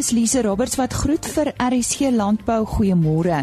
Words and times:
dis 0.00 0.14
Lise 0.16 0.40
Roberts 0.42 0.78
wat 0.80 0.94
groet 0.96 1.26
vir 1.34 1.50
RSG 1.60 2.08
Landbou. 2.14 2.62
Goeiemôre. 2.64 3.42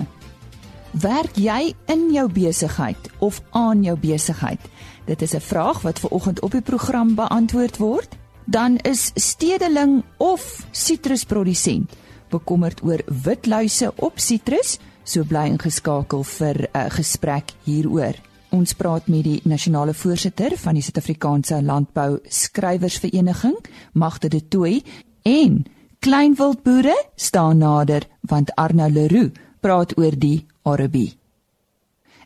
Werk 0.98 1.36
jy 1.38 1.76
in 1.92 2.08
jou 2.16 2.24
besigheid 2.34 3.10
of 3.22 3.38
aan 3.54 3.84
jou 3.86 3.94
besigheid? 4.02 4.62
Dit 5.06 5.22
is 5.22 5.36
'n 5.36 5.40
vraag 5.40 5.82
wat 5.82 6.00
ver 6.00 6.10
oggend 6.10 6.42
op 6.42 6.52
die 6.52 6.62
program 6.62 7.16
beantwoord 7.16 7.78
word. 7.78 8.18
Dan 8.46 8.78
is 8.78 9.12
stedeling 9.14 10.04
of 10.18 10.66
sitrusprodusent 10.72 11.94
bekommerd 12.30 12.84
oor 12.84 13.02
witluise 13.24 13.92
op 13.96 14.20
sitrus, 14.20 14.80
so 15.04 15.24
bly 15.24 15.46
ingeskakel 15.46 16.24
vir 16.24 16.70
'n 16.74 16.90
gesprek 16.90 17.54
hieroor. 17.64 18.16
Ons 18.50 18.74
praat 18.74 19.08
met 19.08 19.24
die 19.24 19.42
nasionale 19.44 19.94
voorsitter 19.94 20.58
van 20.58 20.74
die 20.74 20.84
Suid-Afrikaanse 20.84 21.62
Landbou 21.62 22.20
Skrywersvereniging, 22.24 23.58
Magde 23.94 24.28
de 24.28 24.48
Tooy, 24.48 24.84
en 25.22 25.66
kleinwildboere 26.00 26.96
staan 27.16 27.58
nader 27.58 28.08
want 28.22 28.56
Arno 28.56 28.90
Leroux 28.90 29.32
praat 29.60 29.98
oor 29.98 30.16
die 30.18 30.46
Arabi. 30.64 31.18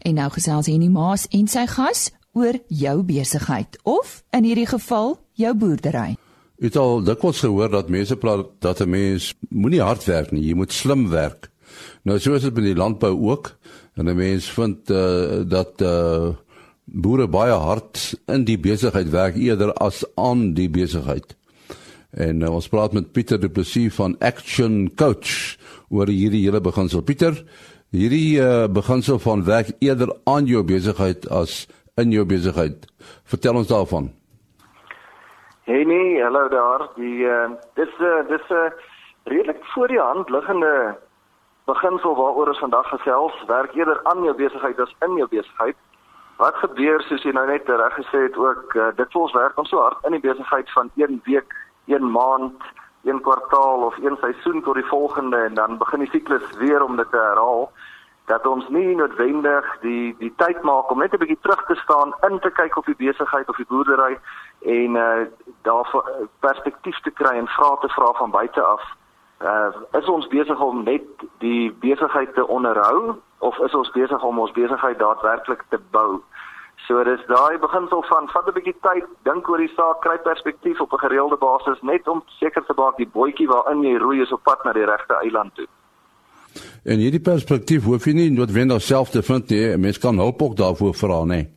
En 0.01 0.17
nou 0.17 0.29
gesels 0.33 0.67
Henny 0.67 0.89
Maas 0.89 1.27
en 1.29 1.47
sy 1.47 1.65
gas 1.69 2.09
oor 2.33 2.57
jou 2.67 2.97
besigheid 3.03 3.77
of 3.83 4.21
in 4.31 4.47
hierdie 4.47 4.67
geval 4.67 5.17
jou 5.37 5.53
boerdery. 5.55 6.17
Jy 6.61 6.69
het 6.69 6.77
al 6.77 7.01
dikwels 7.05 7.41
gehoor 7.41 7.71
dat 7.73 7.89
mense 7.89 8.15
praat 8.15 8.49
dat 8.59 8.81
'n 8.81 8.89
mens 8.89 9.33
moenie 9.49 9.81
hard 9.81 10.03
werk 10.05 10.31
nie, 10.31 10.45
jy 10.47 10.53
moet 10.55 10.71
slim 10.71 11.09
werk. 11.09 11.49
Nou 12.03 12.19
so 12.19 12.33
is 12.33 12.41
dit 12.41 12.53
met 12.53 12.63
die 12.63 12.75
landbou 12.75 13.13
ook. 13.29 13.57
En 13.95 14.07
'n 14.07 14.15
mens 14.15 14.49
vind 14.49 14.89
uh, 14.89 15.41
dat 15.45 15.81
uh, 15.81 16.29
boere 16.85 17.27
baie 17.27 17.53
hard 17.53 18.19
in 18.27 18.43
die 18.43 18.57
besigheid 18.59 19.09
werk 19.09 19.35
eerder 19.35 19.73
as 19.73 20.03
aan 20.15 20.53
die 20.53 20.69
besigheid. 20.69 21.35
En 22.11 22.41
uh, 22.41 22.53
ons 22.53 22.67
praat 22.67 22.91
met 22.91 23.11
Pieter 23.15 23.39
Du 23.39 23.49
Plessis 23.49 23.95
van 23.95 24.17
Action 24.19 24.89
Coach 24.99 25.55
oor 25.89 26.11
hierdie 26.11 26.43
hele 26.43 26.59
beginsel. 26.59 27.03
Pieter, 27.07 27.37
hierdie 27.95 28.39
uh, 28.43 28.67
beginsel 28.67 29.19
van 29.19 29.45
werk 29.47 29.71
eerder 29.79 30.11
aan 30.27 30.45
jou 30.45 30.63
besigheid 30.63 31.27
as 31.31 31.67
in 31.95 32.11
jou 32.11 32.25
besigheid. 32.27 32.83
Vertel 33.23 33.55
ons 33.55 33.71
daarvan. 33.71 34.11
Hey 35.63 35.83
nee, 35.87 36.19
hallo 36.23 36.49
daar. 36.51 36.89
Die 36.97 37.23
uh, 37.23 37.47
dis 37.79 37.93
uh, 38.03 38.27
dis 38.27 38.43
'n 38.49 38.59
uh, 38.59 38.71
redelik 39.23 39.63
voor 39.73 39.87
die 39.87 39.99
hand 39.99 40.29
liggende 40.29 40.97
beginsel 41.65 42.15
waaroor 42.15 42.47
ons 42.47 42.59
vandag 42.59 42.87
gesels, 42.89 43.43
werk 43.47 43.73
eerder 43.73 43.99
aan 44.03 44.23
jou 44.23 44.35
besigheid 44.35 44.79
as 44.79 44.95
in 44.99 45.15
jou 45.15 45.27
besigheid. 45.29 45.77
Wat 46.37 46.55
gebeur 46.55 47.01
soos 47.01 47.23
jy 47.23 47.31
nou 47.31 47.47
net 47.47 47.69
reg 47.69 47.93
gesê 47.93 48.23
het 48.27 48.37
ook, 48.37 48.73
uh, 48.75 48.89
dit 48.95 49.11
voels 49.11 49.33
werk 49.37 49.59
ons 49.61 49.69
so 49.69 49.79
hard 49.79 50.05
in 50.09 50.17
die 50.17 50.25
besigheid 50.27 50.71
van 50.75 50.89
1 50.95 51.21
week, 51.23 51.53
1 51.85 52.11
maand, 52.11 52.61
1 53.03 53.21
kwartaal 53.21 53.85
of 53.85 53.97
1 53.97 54.17
seisoen 54.21 54.61
tot 54.63 54.75
die 54.75 54.85
volgende 54.85 55.37
en 55.37 55.53
dan 55.53 55.77
begin 55.77 55.99
die 55.99 56.09
siklus 56.09 56.51
weer 56.57 56.83
om 56.83 56.95
dit 56.95 57.11
te 57.11 57.17
herhaal 57.17 57.71
dat 58.25 58.47
ons 58.47 58.67
nie 58.69 58.95
noodwendig 58.95 59.67
die 59.81 60.15
die 60.19 60.31
tyd 60.41 60.61
maak 60.67 60.91
om 60.91 61.01
net 61.03 61.13
'n 61.13 61.21
bietjie 61.23 61.41
terug 61.41 61.63
te 61.65 61.75
staan 61.83 62.13
in 62.29 62.39
te 62.39 62.51
kyk 62.59 62.77
op 62.77 62.85
die 62.85 63.01
besigheid 63.05 63.49
of 63.49 63.55
die 63.55 63.69
boerdery 63.71 64.19
en 64.77 64.95
uh 64.95 65.25
daar 65.61 65.87
perspektief 66.39 66.99
te 67.01 67.11
kry 67.11 67.33
en 67.37 67.47
vrae 67.47 67.77
te 67.81 67.89
vra 67.95 68.13
van 68.13 68.31
buite 68.31 68.61
af. 68.61 68.83
Uh 69.41 69.99
is 69.99 70.07
ons 70.09 70.27
besig 70.27 70.59
om 70.59 70.83
net 70.83 71.07
die 71.39 71.71
besigheid 71.71 72.33
te 72.33 72.47
onderhou 72.47 73.15
of 73.39 73.57
is 73.57 73.73
ons 73.73 73.91
besig 73.91 74.23
om 74.23 74.39
ons 74.39 74.51
besigheid 74.51 74.99
daadwerklik 74.99 75.63
te 75.69 75.79
bou? 75.91 76.21
So 76.87 77.03
dis 77.03 77.21
daai 77.27 77.57
beginsel 77.61 78.03
van 78.09 78.27
vat 78.33 78.47
'n 78.47 78.53
bietjie 78.57 78.75
tyd, 78.81 79.05
dink 79.23 79.49
oor 79.49 79.57
die 79.57 79.73
saak, 79.75 80.01
kry 80.01 80.17
perspektief 80.17 80.81
op 80.81 80.93
'n 80.93 81.03
gereelde 81.05 81.37
basis 81.37 81.81
net 81.81 82.07
om 82.07 82.23
seker 82.39 82.63
te 82.65 82.73
maak 82.75 82.97
die 82.97 83.11
bootjie 83.13 83.47
waarin 83.47 83.83
jy 83.83 83.97
roei 83.97 84.21
is 84.21 84.31
op 84.31 84.43
pad 84.43 84.63
na 84.63 84.73
die 84.73 84.85
regte 84.85 85.13
eiland 85.23 85.55
toe. 85.55 85.67
En 86.83 86.97
hierdie 86.97 87.21
perspektief 87.21 87.83
hoef 87.83 88.05
jy 88.05 88.13
nie 88.13 88.29
noodwendig 88.31 88.81
self 88.81 89.09
te 89.09 89.21
vind 89.21 89.49
nie, 89.49 89.77
mens 89.77 89.97
kan 89.97 90.17
hulp 90.17 90.41
ook 90.41 90.55
daarvoor 90.55 90.93
vra, 90.93 91.23
nee 91.23 91.47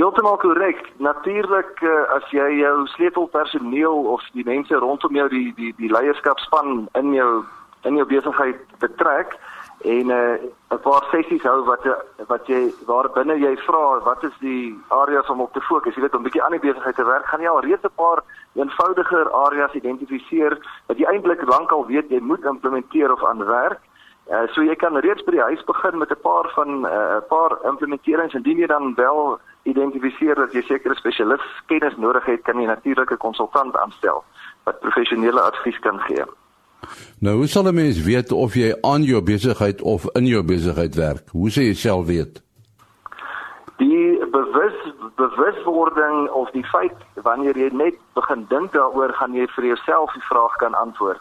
heeltemal 0.00 0.36
korrek. 0.36 0.80
Natuurlik 0.96 1.80
uh, 1.82 2.02
as 2.16 2.26
jy 2.34 2.46
jou 2.60 2.86
sleutelpersoneel 2.94 4.06
of 4.14 4.24
die 4.36 4.46
mense 4.46 4.74
rondom 4.74 5.16
jou 5.16 5.28
die 5.32 5.48
die 5.58 5.72
die 5.78 5.90
leierskapspan 5.92 6.86
in 7.00 7.14
jou 7.16 7.30
in 7.88 7.96
jou 7.96 8.06
besigheid 8.08 8.60
betrek 8.82 9.36
en 9.80 10.10
eh, 10.10 10.40
'n 10.40 10.74
uh, 10.74 10.80
paar 10.82 11.04
sessies 11.10 11.42
hou 11.42 11.64
wat 11.64 11.84
wat 12.26 12.46
jy 12.46 12.72
waar 12.86 13.08
binne 13.10 13.38
jy 13.38 13.56
vra 13.56 13.98
wat 14.04 14.22
is 14.24 14.36
die 14.40 14.78
areas 14.88 15.28
om 15.28 15.40
op 15.40 15.52
te 15.52 15.60
fokus. 15.60 15.94
Jy 15.94 16.02
weet 16.02 16.14
om 16.14 16.20
'n 16.20 16.28
bietjie 16.28 16.42
aan 16.42 16.50
die 16.50 16.60
besigheid 16.60 16.94
te 16.94 17.04
werk, 17.04 17.26
gaan 17.26 17.40
jy 17.40 17.48
al 17.48 17.60
reeds 17.60 17.84
'n 17.84 17.96
paar 17.96 18.22
eenvoudiger 18.54 19.30
areas 19.30 19.72
identifiseer 19.72 20.58
wat 20.86 20.98
jy 20.98 21.06
eintlik 21.06 21.42
lankal 21.48 21.86
weet 21.86 22.10
jy 22.10 22.20
moet 22.20 22.44
implementeer 22.44 23.12
of 23.12 23.24
aan 23.24 23.44
werk. 23.44 23.80
Uh, 24.30 24.46
so 24.52 24.62
jy 24.62 24.76
kan 24.76 24.96
reeds 24.96 25.24
by 25.24 25.30
die 25.30 25.48
huis 25.48 25.64
begin 25.64 25.98
met 25.98 26.10
'n 26.10 26.20
paar 26.22 26.50
van 26.54 26.68
'n 26.80 26.84
uh, 26.84 27.20
paar 27.28 27.52
implementerings 27.64 28.34
en 28.34 28.38
indien 28.38 28.58
jy 28.58 28.66
dan 28.66 28.94
wel 28.94 29.40
identifiseer 29.62 30.34
dat 30.34 30.52
jy 30.52 30.62
sekere 30.62 30.94
spesialis 30.94 31.62
kennis 31.66 31.96
nodig 31.96 32.24
het, 32.24 32.42
kan 32.42 32.60
jy 32.60 32.66
natuurlik 32.66 33.10
'n 33.10 33.16
konsultant 33.16 33.76
aanstel 33.76 34.24
wat 34.64 34.80
professionele 34.80 35.40
advies 35.40 35.78
kan 35.78 36.00
gee. 36.00 36.24
Nou, 37.18 37.36
hoe 37.36 37.46
sal 37.46 37.68
'n 37.68 37.74
mens 37.74 38.02
weet 38.02 38.32
of 38.32 38.54
jy 38.54 38.74
aan 38.80 39.02
jou 39.02 39.22
besigheid 39.22 39.82
of 39.82 40.04
in 40.12 40.26
jou 40.26 40.42
besigheid 40.42 40.94
werk? 40.94 41.28
Hoe 41.30 41.50
sê 41.50 41.60
jy 41.62 41.74
self 41.74 42.06
weet? 42.06 42.42
Die 43.76 44.26
bewus 44.30 44.78
bewuswording 45.16 46.30
of 46.30 46.50
die 46.50 46.64
feit 46.64 46.96
wanneer 47.14 47.56
jy 47.56 47.68
net 47.72 47.94
begin 48.14 48.46
dink 48.48 48.72
daaroor, 48.72 49.12
gaan 49.12 49.34
jy 49.34 49.46
vir 49.46 49.64
jouself 49.64 50.12
die 50.12 50.28
vraag 50.28 50.56
kan 50.56 50.74
antwoord. 50.74 51.20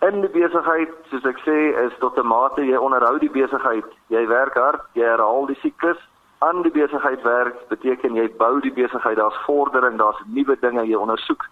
In 0.00 0.20
die 0.20 0.30
besigheid, 0.30 0.88
soos 1.10 1.24
ek 1.24 1.38
sê, 1.38 1.58
is 1.86 1.92
tot 1.98 2.18
'n 2.18 2.26
mate 2.26 2.62
jy 2.62 2.76
onderhou 2.76 3.18
die 3.18 3.30
besigheid. 3.30 3.84
Jy 4.06 4.26
werk 4.26 4.54
hard, 4.54 4.80
jy 4.92 5.02
herhaal 5.04 5.46
die 5.46 5.58
siklus 5.62 5.98
aan 6.38 6.62
die 6.62 6.70
besigheid 6.70 7.22
werk 7.22 7.68
beteken 7.68 8.14
jy 8.14 8.28
bou 8.38 8.60
die 8.62 8.72
besigheid, 8.72 9.16
daar's 9.18 9.38
vordering, 9.46 9.98
daar's 9.98 10.20
nuwe 10.26 10.56
dinge 10.60 10.84
jy 10.86 10.94
ondersoek, 10.94 11.44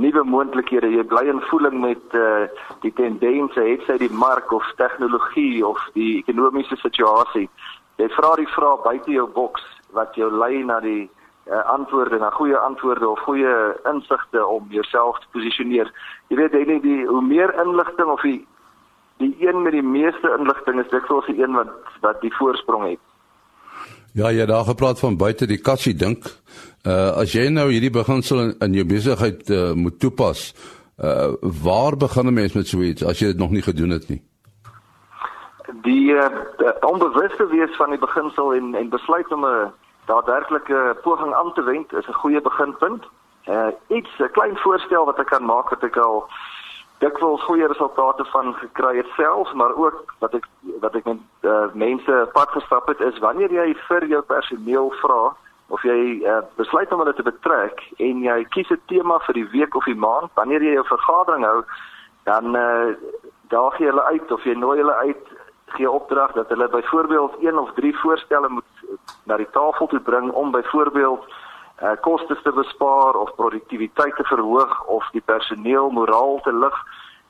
nuwe 0.00 0.22
moontlikhede, 0.24 0.90
jy 0.92 1.04
bly 1.08 1.26
in 1.30 1.42
voeling 1.50 1.80
met 1.82 2.14
uh, 2.18 2.46
die 2.82 2.92
tendense, 2.98 3.60
het 3.60 3.84
sy 3.86 3.98
die 4.02 4.12
mark 4.12 4.52
of 4.52 4.66
tegnologie 4.80 5.66
of 5.66 5.80
die 5.94 6.18
ekonomiese 6.22 6.78
situasie. 6.82 7.46
Jy 8.00 8.08
vra 8.16 8.34
die 8.40 8.48
vrae 8.54 8.80
buite 8.84 9.12
jou 9.12 9.26
boks 9.34 9.64
wat 9.96 10.16
jou 10.18 10.30
lei 10.32 10.64
na 10.64 10.80
die 10.84 11.06
uh, 11.06 11.62
antwoorde, 11.72 12.18
na 12.18 12.30
goeie 12.34 12.58
antwoorde 12.58 13.08
of 13.08 13.22
goeie 13.28 13.54
insigte 13.92 14.46
om 14.46 14.66
jouself 14.74 15.20
te 15.22 15.32
posisioneer. 15.36 15.92
Jy 16.28 16.40
weet 16.42 16.56
jy 16.58 16.64
nie 16.70 16.80
die 16.84 17.00
hoe 17.06 17.22
meer 17.24 17.54
inligting 17.62 18.12
of 18.12 18.22
die 18.26 18.40
die 19.16 19.32
een 19.40 19.62
met 19.64 19.72
die 19.72 19.84
meeste 19.84 20.28
inligting 20.38 20.80
is 20.82 20.90
dikwels 20.92 21.24
die 21.30 21.38
een 21.40 21.54
wat 21.56 21.72
wat 22.04 22.20
die 22.20 22.32
voorsprong 22.36 22.90
het. 22.90 23.00
Ja, 24.16 24.30
jy 24.32 24.44
het 24.44 24.48
daar 24.48 24.64
gepraat 24.64 25.00
van 25.00 25.16
buite 25.20 25.46
die 25.46 25.60
kassie 25.60 25.94
dink. 25.94 26.28
Uh 26.86 27.18
as 27.18 27.32
jy 27.34 27.48
nou 27.50 27.66
hierdie 27.66 27.90
beginsel 27.90 28.40
in, 28.44 28.50
in 28.62 28.74
jou 28.78 28.84
besigheid 28.86 29.48
uh, 29.50 29.72
moet 29.74 29.98
toepas, 29.98 30.52
uh 31.02 31.32
waar 31.62 31.96
begin 31.98 32.26
'n 32.26 32.34
mens 32.34 32.52
met 32.54 32.66
so 32.66 32.78
iets 32.78 33.04
as 33.04 33.18
jy 33.18 33.26
dit 33.26 33.38
nog 33.38 33.50
nie 33.50 33.62
gedoen 33.62 33.90
het 33.90 34.08
nie? 34.08 34.22
Die 35.82 36.12
uh, 36.14 36.30
onbewuste 36.80 37.46
wees 37.50 37.74
van 37.76 37.90
die 37.90 37.98
beginsel 37.98 38.54
en 38.54 38.74
en 38.74 38.88
besluit 38.88 39.32
om 39.32 39.44
'n 39.44 39.72
daadwerklike 40.06 40.96
poging 41.02 41.34
aan 41.34 41.52
te 41.52 41.62
wend 41.62 41.92
is 41.92 42.06
'n 42.06 42.20
goeie 42.22 42.40
beginpunt. 42.40 43.02
Uh 43.48 43.70
iets 43.88 44.10
'n 44.18 44.30
klein 44.30 44.56
voorstel 44.56 45.04
wat 45.04 45.18
ek 45.18 45.26
kan 45.26 45.44
maak 45.44 45.68
wat 45.70 45.82
ek 45.82 45.96
al 45.96 46.28
dikwels 46.98 47.42
goeie 47.42 47.66
resultate 47.66 48.24
van 48.24 48.54
gekry 48.54 48.96
het 48.96 49.10
self, 49.16 49.52
maar 49.52 49.74
ook 49.74 50.14
wat 50.18 50.34
ek 50.34 50.46
wat 50.80 50.94
ek 50.94 51.04
met 51.04 51.18
uh, 51.40 51.66
mense 51.74 52.28
pad 52.32 52.48
gestap 52.48 52.86
het 52.86 53.00
is 53.00 53.18
wanneer 53.18 53.52
jy 53.52 53.74
vir 53.88 54.06
jou 54.06 54.22
personeel 54.22 54.94
vra 55.02 55.34
of 55.68 55.82
jy 55.82 56.22
uh, 56.22 56.42
besluit 56.56 56.92
om 56.92 57.02
hulle 57.02 57.14
te 57.14 57.26
betrek 57.26 57.82
en 57.98 58.22
jy 58.22 58.44
kies 58.54 58.70
'n 58.70 58.80
tema 58.86 59.18
vir 59.26 59.34
die 59.34 59.48
week 59.50 59.74
of 59.74 59.84
die 59.84 59.98
maand, 59.98 60.30
wanneer 60.34 60.62
jy 60.62 60.72
jou 60.78 60.86
vergadering 60.86 61.44
hou, 61.44 61.64
dan 62.24 62.56
uh, 62.56 62.94
daag 63.48 63.78
jy 63.78 63.86
hulle 63.86 64.04
uit 64.14 64.32
of 64.32 64.44
jy 64.44 64.54
nooi 64.54 64.78
hulle 64.78 64.94
uit 64.94 65.24
gee 65.76 65.90
opdrag 65.90 66.32
dat 66.32 66.48
hulle 66.48 66.68
byvoorbeeld 66.68 67.34
een 67.42 67.58
of 67.58 67.72
drie 67.74 67.96
voorstelle 67.98 68.48
moet 68.48 68.64
na 69.24 69.36
die 69.36 69.50
tafel 69.50 69.86
toe 69.86 70.00
bring 70.00 70.30
om 70.32 70.50
byvoorbeeld 70.50 71.26
uh, 71.82 71.90
kostes 72.00 72.42
te 72.42 72.52
bespaar 72.52 73.14
of 73.14 73.34
produktiwiteit 73.34 74.16
te 74.16 74.24
verhoog 74.24 74.84
of 74.84 75.08
die 75.12 75.20
personeel 75.20 75.90
moraal 75.90 76.40
te 76.42 76.52
lig. 76.52 76.76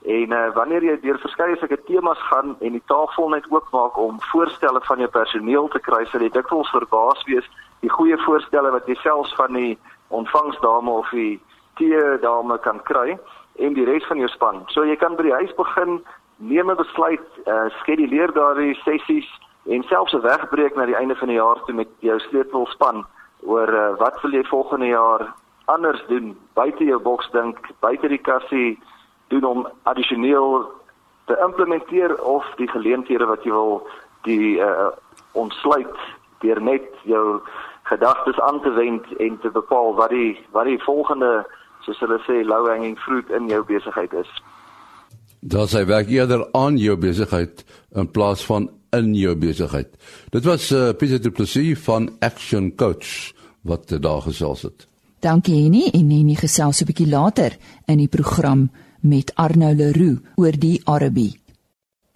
En 0.07 0.33
uh, 0.33 0.55
wanneer 0.55 0.85
jy 0.87 1.01
deur 1.03 1.19
verskeie 1.19 1.57
sulke 1.59 1.79
temas 1.89 2.21
gaan 2.31 2.55
en 2.61 2.77
die 2.77 2.83
tafel 2.87 3.29
net 3.29 3.47
oopmaak 3.51 3.97
om 3.99 4.21
voorstelle 4.31 4.81
van 4.87 5.03
jou 5.03 5.09
personeel 5.11 5.67
te 5.69 5.81
kry, 5.83 6.05
sal 6.07 6.23
jy 6.23 6.31
dikwels 6.31 6.71
verbaas 6.71 7.25
wees 7.27 7.49
die 7.83 7.91
goeie 7.91 8.19
voorstelle 8.23 8.71
wat 8.71 8.87
jy 8.87 8.95
selfs 9.01 9.35
van 9.35 9.59
die 9.59 9.73
ontvangsdame 10.15 10.91
of 10.91 11.11
die 11.11 11.41
tee 11.81 12.05
dame 12.23 12.59
kan 12.63 12.79
kry 12.87 13.17
en 13.59 13.75
die 13.75 13.87
res 13.89 14.07
van 14.07 14.23
jou 14.23 14.31
span. 14.31 14.63
So 14.71 14.87
jy 14.87 14.95
kan 15.01 15.19
by 15.19 15.27
die 15.27 15.35
huis 15.35 15.53
begin, 15.59 15.99
neem 16.39 16.71
'n 16.71 16.79
besluit, 16.79 17.27
uh, 17.47 17.67
skeduleer 17.83 18.31
daardie 18.33 18.79
sessies 18.85 19.27
en 19.67 19.83
selfs 19.91 20.15
'n 20.15 20.23
wegbreek 20.23 20.77
na 20.77 20.87
die 20.87 20.97
einde 20.97 21.17
van 21.17 21.29
die 21.29 21.41
jaar 21.43 21.59
toe 21.67 21.75
met 21.75 21.89
jou 21.99 22.19
sleutelspan 22.19 23.05
oor 23.43 23.69
uh, 23.69 23.99
wat 23.99 24.23
wil 24.23 24.31
jy 24.31 24.45
volgende 24.45 24.87
jaar 24.87 25.35
anders 25.65 26.03
doen 26.07 26.37
buite 26.55 26.85
jou 26.85 26.99
boks 27.03 27.31
dink 27.31 27.59
buite 27.81 28.09
die 28.09 28.23
kassie 28.23 28.79
doen 29.29 29.45
om 29.45 29.69
addisioneel 29.83 30.71
te 31.27 31.39
implementeer 31.47 32.23
of 32.23 32.45
die 32.57 32.69
geleenthede 32.69 33.27
wat 33.27 33.45
jy 33.45 33.51
wil 33.51 33.87
die 34.23 34.59
uh, 34.63 34.91
ontsluit 35.33 35.99
deur 36.45 36.61
net 36.63 36.87
jou 37.05 37.41
gedagtes 37.83 38.41
aan 38.41 38.61
te 38.63 38.71
wend 38.71 39.07
en 39.23 39.39
te 39.43 39.51
bepaal 39.51 39.95
wat 39.95 40.11
die 40.11 40.35
wat 40.55 40.67
die 40.71 40.83
volgende 40.83 41.47
soos 41.87 42.01
hulle 42.03 42.19
sê 42.27 42.43
low 42.45 42.67
hanging 42.67 42.99
fruit 42.99 43.31
in 43.31 43.49
jou 43.51 43.63
besigheid 43.67 44.15
is. 44.23 44.31
Dat 45.41 45.71
sy 45.71 45.85
werk 45.87 46.11
eerder 46.11 46.43
aan 46.59 46.79
jou 46.83 46.97
besigheid 46.99 47.63
in 47.95 48.11
plaas 48.11 48.43
van 48.47 48.71
in 48.97 49.15
jou 49.15 49.35
besigheid. 49.39 49.93
Dit 50.35 50.47
was 50.47 50.71
uh, 50.73 50.91
Pieter 50.99 51.23
Du 51.23 51.31
Plessis 51.31 51.79
van 51.87 52.11
Action 52.21 52.73
Coach 52.75 53.33
wat 53.67 53.91
daar 53.91 54.23
gesels 54.23 54.63
het. 54.67 54.87
Dankie 55.23 55.63
Henny 55.63 55.89
en 55.93 56.11
Henny 56.11 56.35
gesels 56.35 56.83
'n 56.83 56.87
bietjie 56.87 57.09
later 57.11 57.57
in 57.87 57.99
die 57.99 58.09
program 58.09 58.71
met 59.09 59.33
Arnou 59.35 59.75
Leroux 59.75 60.21
oor 60.37 60.59
die 60.59 60.81
Arabie. 60.85 61.39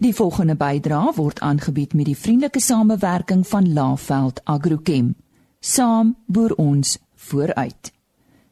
Die 0.01 0.13
volgende 0.17 0.55
bydra 0.57 1.11
word 1.15 1.39
aangebied 1.45 1.93
met 1.93 2.07
die 2.09 2.17
vriendelike 2.17 2.59
samewerking 2.59 3.47
van 3.47 3.73
Laveld 3.73 4.41
Agrochem. 4.43 5.15
Saam 5.59 6.15
boer 6.25 6.55
ons 6.57 6.97
vooruit. 7.15 7.91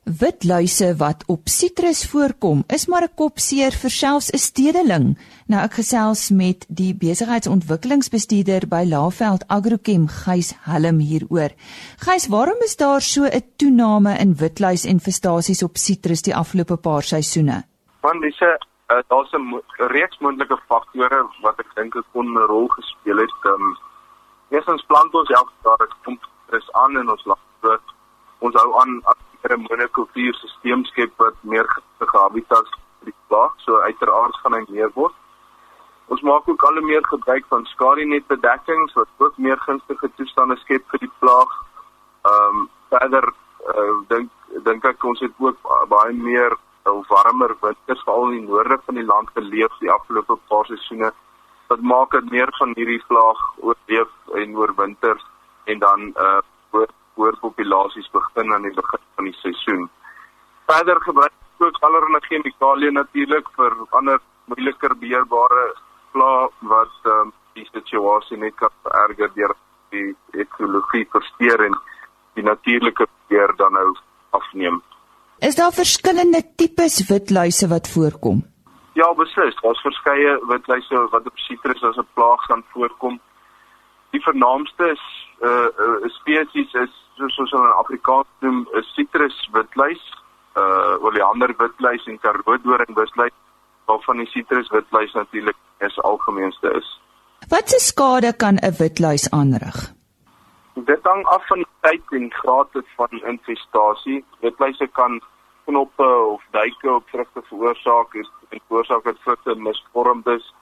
Witluise 0.04 0.96
wat 0.98 1.24
op 1.28 1.50
sitrus 1.50 2.04
voorkom, 2.10 2.64
is 2.68 2.86
maar 2.86 3.04
'n 3.04 3.16
kopseer 3.16 3.72
vir 3.72 3.90
selfs 3.90 4.32
'n 4.32 4.38
stedeling. 4.38 5.18
Nou 5.46 5.64
ek 5.64 5.74
gesels 5.74 6.30
met 6.30 6.66
die 6.68 6.94
besigheidsontwikkelingsbestuurder 6.94 8.68
by 8.68 8.84
Laveld 8.88 9.48
Agrochem, 9.48 10.08
Gys 10.08 10.54
Helm 10.62 11.00
hieroor. 11.00 11.50
Gys, 11.98 12.28
waarom 12.28 12.58
is 12.64 12.76
daar 12.76 13.02
so 13.02 13.24
'n 13.24 13.44
toename 13.56 14.18
in 14.18 14.36
witluisinvestasies 14.36 15.64
op 15.64 15.78
sitrus 15.78 16.22
die 16.22 16.36
afgelope 16.36 16.78
paar 16.78 17.04
seisoene? 17.04 17.69
Want 18.02 18.22
dis 18.22 18.40
'n 18.40 18.58
uh, 18.92 19.02
daar's 19.08 19.32
'n 19.34 19.62
reeks 19.78 20.18
moontlike 20.20 20.58
faktore 20.68 21.28
wat 21.42 21.60
ek 21.60 21.76
dink 21.76 21.94
het 21.94 22.06
kon 22.12 22.34
'n 22.34 22.48
rol 22.48 22.68
gespeel 22.68 23.18
het. 23.18 23.40
Um, 23.44 23.78
Eerstens 24.50 24.84
plant 24.90 25.14
ons 25.14 25.30
elke 25.30 25.54
jaar 25.64 25.82
'n 25.88 25.94
klomp 26.02 26.24
is 26.58 26.72
aan 26.72 26.98
in 26.98 27.10
ons 27.10 27.26
land. 27.26 27.82
Ons 28.40 28.56
hou 28.56 28.80
aan 28.82 29.02
ander 29.04 29.60
monokultuurstelsels 29.60 30.88
skep 30.88 31.12
wat 31.18 31.36
meer 31.42 31.68
giftige 31.68 32.18
habitats 32.18 32.72
plaag, 33.28 33.54
so 33.58 33.80
uiteraard 33.80 34.36
gaan 34.42 34.54
hy 34.54 34.64
meer 34.68 34.92
word. 34.94 35.14
Ons 36.06 36.22
maak 36.22 36.50
ook 36.50 36.64
al 36.64 36.82
meer 36.82 37.06
gebruik 37.06 37.46
van 37.48 37.66
skadinetbedekkings 37.66 38.94
wat 38.94 39.08
ook 39.18 39.38
meer 39.38 39.60
gunstige 39.60 40.10
toestande 40.16 40.58
skep 40.58 40.84
vir 40.90 41.00
die 41.00 41.12
plaag. 41.20 41.52
Ehm 42.26 42.58
um, 42.58 42.70
verder 42.90 43.34
uh, 43.76 43.98
dink 44.08 44.32
dink 44.66 44.86
ek 44.86 45.04
ons 45.04 45.20
het 45.20 45.34
ook 45.38 45.58
baie 45.90 46.14
meer 46.14 46.58
ou 46.90 47.04
warmer 47.10 47.56
winters 47.62 48.04
veral 48.04 48.32
in 48.32 48.40
die 48.40 48.48
noorde 48.52 48.80
van 48.86 49.00
die 49.00 49.08
land 49.08 49.30
geleef 49.34 49.80
die 49.80 49.92
afgelope 49.92 50.38
paar 50.52 50.66
seisoene. 50.66 51.12
Wat 51.70 51.82
maak 51.82 52.12
dit 52.18 52.32
meer 52.32 52.52
van 52.58 52.74
hierdie 52.76 53.02
plaag 53.08 53.42
oorleef 53.58 54.38
en 54.42 54.56
oorwinter 54.58 55.18
en 55.66 55.80
dan 55.80 56.14
uh 56.16 56.40
oorpopulasies 57.20 58.10
begin 58.16 58.54
aan 58.54 58.66
die 58.68 58.74
begin 58.74 59.02
van 59.16 59.28
die 59.28 59.38
seisoen. 59.42 59.90
Verder 60.72 61.02
gebruik 61.02 61.34
ook 61.66 61.80
allerlei 61.88 62.22
chemikalieë 62.28 62.92
natuurlik 62.96 63.50
vir 63.58 63.76
ander 64.00 64.22
moeiliker 64.52 64.96
beheerbare 65.02 65.66
pla 66.14 66.48
wat 66.72 67.10
um, 67.14 67.34
die 67.58 67.68
situasie 67.72 68.38
net 68.44 68.56
kan 68.62 68.72
vererger 68.86 69.34
deur 69.36 69.56
die 69.94 70.14
ekologie 70.46 71.06
versteur 71.16 71.66
en 71.68 71.76
die 72.38 72.46
natuurlike 72.46 73.08
beheer 73.28 73.54
dan 73.58 73.76
nou 73.76 73.90
afneem. 74.38 74.80
Is 75.40 75.56
daar 75.56 75.72
verskillende 75.72 76.42
tipes 76.56 77.08
witluise 77.08 77.68
wat 77.68 77.88
voorkom? 77.88 78.44
Ja, 78.94 79.14
beslis. 79.14 79.56
Daar's 79.62 79.82
verskeie 79.82 80.40
witluise 80.48 81.08
wat 81.12 81.28
op 81.28 81.38
sitrus 81.38 81.84
as 81.84 81.98
'n 81.98 82.08
plaag 82.14 82.42
kan 82.48 82.64
voorkom. 82.74 83.20
Die 84.12 84.22
vernaamste 84.22 84.84
is 84.92 85.04
'n 85.42 85.46
uh, 85.46 85.68
uh, 85.84 86.10
spesies 86.20 86.74
is 86.74 86.94
soos 87.16 87.38
ons 87.38 87.52
in 87.52 87.74
Afrikaans 87.84 88.28
noem 88.40 88.68
'n 88.74 88.84
citrus 88.96 89.50
witluis, 89.52 90.04
uh 90.56 91.04
oleander 91.08 91.54
witluis 91.58 92.06
en 92.06 92.20
karoodoring 92.20 92.96
witluis, 92.96 93.36
waarvan 93.86 94.18
die 94.18 94.28
citrus 94.28 94.70
witluis 94.70 95.14
natuurlik 95.14 95.56
is 95.80 96.00
algemeenste 96.00 96.72
is. 96.80 97.00
Wat 97.48 97.70
se 97.70 97.80
skade 97.80 98.34
kan 98.34 98.56
'n 98.56 98.76
witluis 98.78 99.30
aanrig? 99.30 99.99
Dit 100.86 101.00
hang 101.04 101.26
af 101.26 101.48
van 101.48 101.58
die 101.58 101.68
tyd 101.82 102.12
en 102.12 102.32
graad 102.34 102.70
van 102.96 103.22
infestasie. 103.26 104.26
Witluise 104.40 104.88
kan 104.88 105.22
knoppe 105.66 106.08
of 106.08 106.44
duike 106.52 106.92
op 106.92 107.10
vrugte 107.10 107.42
veroorsaak 107.44 108.14
en 108.14 108.28
veroorsaak 108.68 109.04
dat 109.04 109.20
vrugte 109.20 109.56
misvormd 109.56 110.28
is 110.28 110.54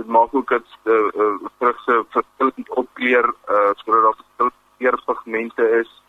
dit 0.00 0.06
maak 0.06 0.34
ook 0.34 0.48
dat 0.48 0.64
die 0.82 0.92
uh, 0.92 1.08
uh, 1.14 1.48
vrugte 1.58 2.04
verskillend 2.08 2.68
opkleur 2.68 3.26
uh, 3.26 3.70
sodat 3.74 4.02
daar 4.02 4.14
verskillende 4.14 4.56
kleurpigmente 4.78 5.64
is. 5.80 6.02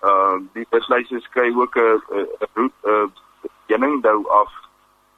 Ehm 0.00 0.34
uh, 0.34 0.40
die 0.52 0.66
besluise 0.70 1.20
skei 1.20 1.54
ook 1.56 1.76
'n 1.76 2.02
'n 2.10 2.26
roet 2.54 2.72
'n 2.82 3.12
heuningsdou 3.66 4.28
af 4.28 4.52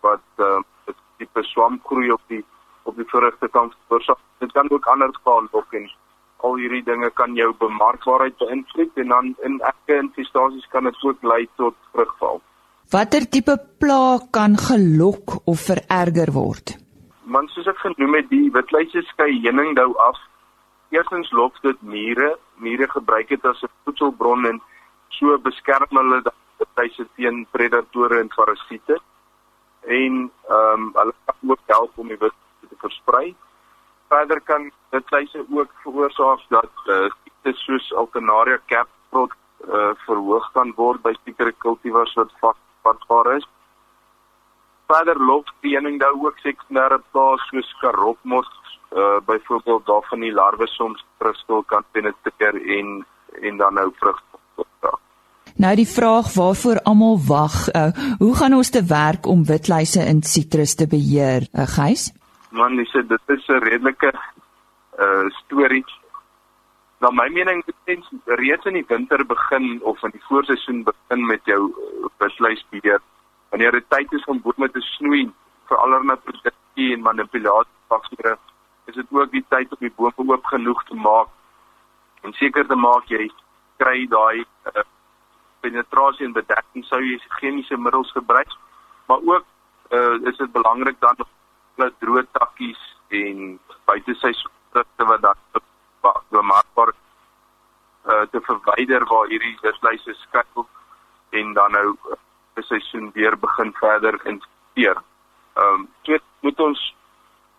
wat 0.01 0.27
uh, 0.37 0.59
'n 0.87 0.95
tipe 1.17 1.43
swamgroei 1.43 2.13
op 2.13 2.23
die 2.27 2.45
op 2.83 2.97
die 2.97 3.09
vrugte 3.09 3.49
kan 3.49 3.73
veroorsaak. 3.87 4.19
Dit 4.39 4.53
kan 4.53 4.71
ook 4.71 4.87
ander 4.87 5.13
skaal 5.13 5.49
ook 5.51 5.73
en 5.73 5.91
al 6.43 6.55
hierdie 6.57 6.85
dinge 6.85 7.11
kan 7.11 7.35
jou 7.37 7.53
bemarkbaarheid 7.59 8.37
beïnvloed 8.39 9.03
en 9.05 9.09
dan 9.09 9.35
in 9.45 9.61
ekke 9.61 9.99
infestasies 10.03 10.69
kan 10.71 10.85
dit 10.85 11.03
ook 11.03 11.23
lei 11.23 11.49
tot 11.57 11.77
vrugval. 11.93 12.41
Watter 12.91 13.29
tipe 13.31 13.57
plaag 13.79 14.31
kan 14.31 14.57
gelok 14.57 15.41
of 15.47 15.61
vererger 15.61 16.33
word? 16.33 16.81
man 17.31 17.47
soos 17.55 17.69
ek 17.71 17.79
genoem 17.85 18.17
het 18.19 18.29
die 18.33 18.49
witluise 18.55 19.03
skei 19.13 19.31
heuningdou 19.45 19.91
af. 20.09 20.19
Eerstens 20.95 21.31
lok 21.41 21.59
dit 21.67 21.83
mure. 21.87 22.33
Mure 22.65 22.89
gebruik 22.91 23.29
dit 23.31 23.45
as 23.47 23.63
'n 23.63 23.71
voedselbron 23.85 24.47
en 24.51 24.59
so 25.19 25.39
beskerm 25.39 26.01
hulle 26.01 26.19
die 26.27 26.35
witluise 26.63 27.07
teen 27.17 27.47
predatore 27.55 28.21
en 28.21 28.33
parasiete. 28.35 28.99
En 30.01 30.15
ehm 30.49 30.83
um, 30.83 30.91
hulle 30.99 31.15
kan 31.27 31.51
ook 31.55 31.63
help 31.67 31.93
om 31.99 32.09
die 32.09 32.23
witluise 32.25 32.69
te 32.71 32.77
versprei. 32.87 33.35
Verder 34.11 34.41
kan 34.41 34.71
witluise 34.91 35.45
ook 35.55 35.71
veroorsaak 35.83 36.43
dat 36.51 36.73
uh, 36.87 37.07
siektes 37.23 37.65
soos 37.65 37.93
Alternaria 38.03 38.59
caprot 38.67 39.33
uh, 39.69 39.95
verhoog 40.07 40.51
kan 40.53 40.75
word 40.77 41.03
by 41.03 41.15
sekere 41.25 41.55
kultivars 41.65 42.15
wat 42.19 42.35
vatbaar 42.83 43.37
is 43.37 43.47
verder 44.91 45.19
loop 45.31 45.51
die 45.65 45.77
ening 45.79 46.01
nou 46.01 46.15
ook 46.27 46.39
sekondêre 46.43 46.99
plaas 47.15 47.45
soos 47.51 47.71
karotmos 47.83 48.49
uh 49.01 49.19
byvoorbeeld 49.27 49.85
daar 49.87 50.07
van 50.11 50.25
die 50.25 50.33
larwe 50.35 50.67
soms 50.67 51.05
kristal 51.23 51.63
kan 51.73 51.85
penetreer 51.95 52.57
en 52.79 52.89
en 53.49 53.57
dan 53.63 53.75
nou 53.75 53.91
vrug 54.03 54.19
Nou 55.61 55.75
die 55.77 55.89
vraag 55.89 56.33
waarvoor 56.35 56.79
almal 56.89 57.19
wag, 57.27 57.55
uh, 57.75 57.91
hoe 58.19 58.35
gaan 58.37 58.55
ons 58.55 58.71
te 58.71 58.81
werk 58.85 59.27
om 59.27 59.43
witluise 59.45 60.05
in 60.13 60.23
sitrus 60.23 60.75
te 60.75 60.87
beheer, 60.87 61.45
uh, 61.53 61.67
Gys? 61.69 62.07
Man, 62.51 62.77
dis 62.77 62.93
dit 62.93 63.21
is 63.27 63.49
'n 63.49 63.63
redelike 63.63 64.13
uh 64.99 65.29
storie. 65.31 65.85
Na 67.01 67.11
my 67.11 67.29
mening 67.29 67.63
moet 67.67 68.09
reeds 68.25 68.65
in 68.65 68.73
die 68.73 68.85
winter 68.89 69.27
begin 69.27 69.83
of 69.83 70.03
in 70.03 70.11
die 70.11 70.25
voorseisoen 70.29 70.83
begin 70.83 71.27
met 71.27 71.41
jou 71.45 71.73
witluisbeheer 72.19 73.01
wanneer 73.51 73.73
dit 73.73 73.91
tyd 73.91 74.13
is 74.13 74.25
om 74.25 74.41
bome 74.41 74.71
te 74.71 74.81
snoei 74.81 75.31
vir 75.69 75.77
allerlei 75.77 76.17
produksie 76.17 76.93
en 76.95 77.03
manipulasie 77.07 77.79
faktore 77.89 78.37
is 78.85 78.95
dit 78.95 79.07
ook 79.11 79.31
die 79.31 79.45
tyd 79.49 79.71
om 79.71 79.83
die 79.87 79.95
bome 79.97 80.27
oop 80.35 80.45
genoeg 80.53 80.85
te 80.85 80.95
maak 80.95 81.29
en 82.23 82.33
seker 82.33 82.67
te 82.67 82.77
maak 82.77 83.11
jy 83.15 83.31
kry 83.83 84.07
daai 84.15 84.45
uh, 84.71 84.85
penetrasie 85.61 86.27
en 86.27 86.37
bedekking 86.37 86.85
sou 86.85 87.01
jy 87.01 87.19
chemiese 87.41 87.77
middels 87.77 88.13
gebruik 88.13 88.55
maar 89.07 89.23
ook 89.33 89.45
uh, 89.91 90.17
is 90.31 90.37
dit 90.37 90.53
belangrik 90.53 91.01
dan 91.01 91.17
dat 91.77 91.93
droë 91.99 92.27
takkies 92.33 92.81
en 93.09 93.59
buiteseisoenprodukte 93.85 95.05
wat 95.05 95.23
dan 95.23 95.37
bemarkbaar 96.31 96.93
uh, 98.07 98.23
te 98.31 98.41
verwyder 98.41 99.05
waar 99.05 99.27
hierdie 99.27 99.59
witluise 99.63 100.15
skuil 100.15 100.67
en 101.31 101.53
dan 101.53 101.73
nou 101.73 101.97
uh, 102.11 102.19
seisoen 102.63 103.11
weer 103.15 103.39
begin 103.39 103.73
verder 103.73 104.21
investeer. 104.25 105.03
Ehm 105.55 105.75
um, 105.75 105.89
tweede 106.03 106.25
moet 106.41 106.61
ons 106.61 106.95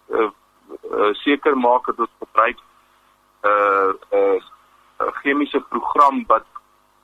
uh, 0.09 0.29
uh, 0.91 1.13
seker 1.23 1.57
maak 1.57 1.85
dat 1.85 1.99
ons 1.99 2.17
gebruik 2.19 2.57
'n 2.57 3.47
uh, 3.47 3.89
'n 4.11 4.17
uh, 4.17 4.41
uh, 5.01 5.11
chemiese 5.21 5.59
program 5.59 6.23
wat 6.27 6.45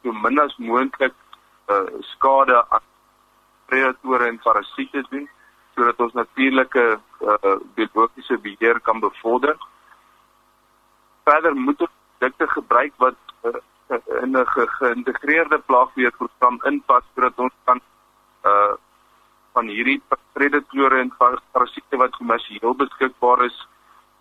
so 0.03 0.11
min 0.11 0.39
as 0.39 0.55
moontlik 0.57 1.13
uh, 1.67 1.87
skade 1.99 2.65
aan 2.69 2.85
predatore 3.65 4.27
en 4.27 4.39
parasiete 4.39 5.05
doen 5.09 5.29
sodat 5.77 5.99
ons 6.01 6.13
natuurlike 6.17 6.83
uh, 6.97 7.55
biologiese 7.77 8.37
beheer 8.41 8.79
kan 8.81 8.99
bevorder. 8.99 9.53
Verder 11.29 11.53
moet 11.55 11.85
ons 11.85 11.93
produkte 12.17 12.47
gebruik 12.55 12.93
wat 13.03 13.19
uh, 13.45 13.61
in 14.23 14.33
'n 14.33 14.45
ge 14.45 14.65
geïntegreerde 14.79 15.59
plaagbeheerprogram 15.69 16.59
inpas 16.65 17.03
sodat 17.13 17.39
ons 17.39 17.53
kan 17.63 17.81
uh 18.43 18.73
van 19.57 19.67
hierdie 19.73 20.01
predatore 20.33 20.99
en 20.99 21.13
parasiete 21.17 21.97
wat 21.97 22.17
kommersieel 22.17 22.75
beskikbaar 22.75 23.41
is, 23.45 23.57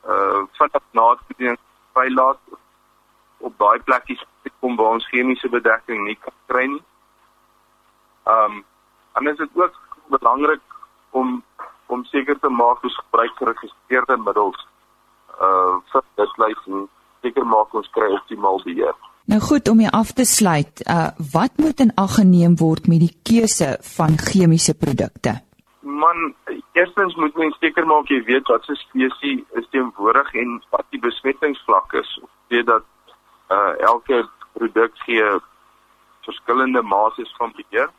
uh 0.09 0.41
vanaf 0.59 0.85
naadbediening 0.91 1.59
vrylaat 1.93 2.41
op 3.39 3.59
daai 3.59 3.79
plekkies 3.89 4.25
kom 4.61 4.77
waar 4.77 4.97
ons 4.97 5.09
chemiese 5.09 5.49
bedekking 5.49 6.05
nie 6.05 6.17
kan 6.21 6.37
kry 6.47 6.67
nie. 6.67 6.85
Um 8.25 8.65
en 9.15 9.27
is 9.27 9.37
dit 9.37 9.51
ook 9.55 9.77
belangrik 10.09 10.63
om 11.11 11.43
om 11.87 12.05
seker 12.05 12.39
te 12.39 12.49
maak 12.49 12.85
ons 12.85 12.99
gebruik 13.03 13.35
geregistreerde 13.41 14.17
middels 14.25 14.61
uh 15.41 15.77
vir 15.93 16.05
dit 16.21 16.39
lys 16.43 16.63
en 16.67 16.87
seker 17.23 17.45
maak 17.45 17.75
ons 17.75 17.91
kry 17.97 18.09
optimaal 18.19 18.63
beheer. 18.65 18.95
Nou 19.27 19.41
goed 19.43 19.69
om 19.69 19.81
jy 19.83 19.91
af 20.01 20.13
te 20.19 20.25
sluit, 20.25 20.83
uh 20.87 21.11
wat 21.33 21.59
moet 21.63 21.83
in 21.85 21.93
ag 22.05 22.17
geneem 22.21 22.57
word 22.63 22.87
met 22.93 23.03
die 23.03 23.15
keuse 23.31 23.77
van 23.97 24.17
chemiese 24.29 24.75
produkte? 24.75 25.41
Man, 25.83 26.35
eerstens 26.79 27.15
moet 27.17 27.37
mens 27.37 27.59
seker 27.61 27.87
maak 27.87 28.11
jy 28.11 28.23
weet 28.27 28.49
wat 28.53 28.65
se 28.65 28.75
spesies 28.81 29.43
is 29.61 29.69
teenwoordig 29.75 30.33
en 30.43 30.57
wat 30.71 30.87
die 30.95 31.03
besmettingsvlak 31.03 31.99
is. 32.03 32.11
Weet 32.55 32.67
dat 32.71 32.87
uh 33.51 33.75
elke 33.93 34.25
produk 34.55 34.95
gee 35.05 35.27
verskillende 36.27 36.83
mates 36.83 37.35
van 37.39 37.53
beheer. 37.57 37.91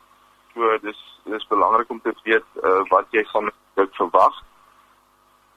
So 0.57 0.77
dis 0.81 1.01
dis 1.29 1.47
belangrik 1.47 1.89
om 1.93 1.99
te 2.01 2.13
weet 2.25 2.45
uh 2.65 2.81
wat 2.89 3.11
jy 3.13 3.21
van 3.31 3.51
produk 3.73 3.95
verwag. 3.95 4.37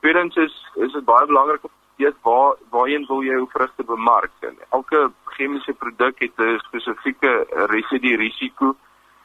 Tweedens 0.05 0.37
is 0.37 0.57
is 0.75 0.93
dit 0.93 1.05
baie 1.05 1.27
belangrik 1.27 1.65
om 1.65 1.73
weet 1.97 2.19
waar 2.27 2.59
waarheen 2.75 3.07
wil 3.09 3.23
jy 3.25 3.39
jou 3.39 3.47
vrugte 3.55 3.85
bemark 3.85 4.45
en 4.49 4.59
elke 4.77 5.01
chemiese 5.37 5.73
produk 5.73 6.21
het 6.21 6.37
'n 6.37 6.61
spesifieke 6.67 7.33
residue 7.73 8.17
risiko 8.17 8.77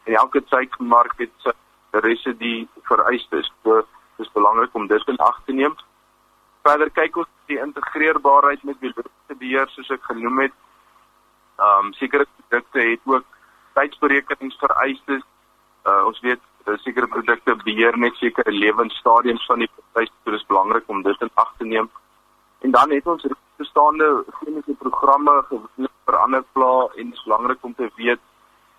en 0.06 0.14
elke 0.14 0.42
suikermark 0.46 1.14
het 1.18 1.34
sy 1.38 1.52
residue 1.92 2.68
vereistes. 2.84 3.52
So 3.64 3.84
dis 4.18 4.32
belangrik 4.32 4.74
om 4.74 4.88
dit 4.88 5.08
in 5.08 5.18
ag 5.18 5.42
te 5.46 5.54
neem. 5.54 5.76
Verder 6.64 6.90
kyk 6.90 7.18
ons 7.18 7.32
die 7.46 7.60
integreerbaarheid 7.60 8.64
met 8.64 8.80
biologiese 8.80 9.36
beheer 9.40 9.68
soos 9.70 9.90
ek 9.90 10.04
genoem 10.04 10.40
het. 10.40 10.54
Ehm 11.60 11.86
um, 11.86 11.94
sekere 11.94 12.26
produkte 12.36 12.80
het 12.80 13.00
ook 13.04 13.26
tydsberekeningsvereistes. 13.74 15.24
Uh, 15.86 16.02
ons 16.10 16.20
weet 16.26 16.42
sekere 16.82 17.08
produkte 17.08 17.56
beheer 17.64 17.98
net 17.98 18.16
sekere 18.18 18.52
lewensstadiums 18.52 19.46
van 19.46 19.62
die 19.62 19.70
proses, 19.76 20.14
so 20.24 20.34
dis 20.34 20.46
belangrik 20.50 20.88
om 20.90 21.04
dit 21.06 21.22
in 21.22 21.30
ag 21.34 21.52
te 21.58 21.66
neem. 21.66 21.90
En 22.66 22.72
dan 22.72 22.92
het 22.92 23.08
ons 23.08 23.28
bestaande 23.62 24.08
chemiese 24.40 24.74
programme 24.80 25.36
vir 25.50 26.18
ander 26.20 26.44
pla 26.58 26.88
en 26.96 27.12
dit 27.12 27.14
is 27.14 27.26
belangrik 27.28 27.62
om 27.62 27.76
te 27.76 27.90
weet 27.96 28.22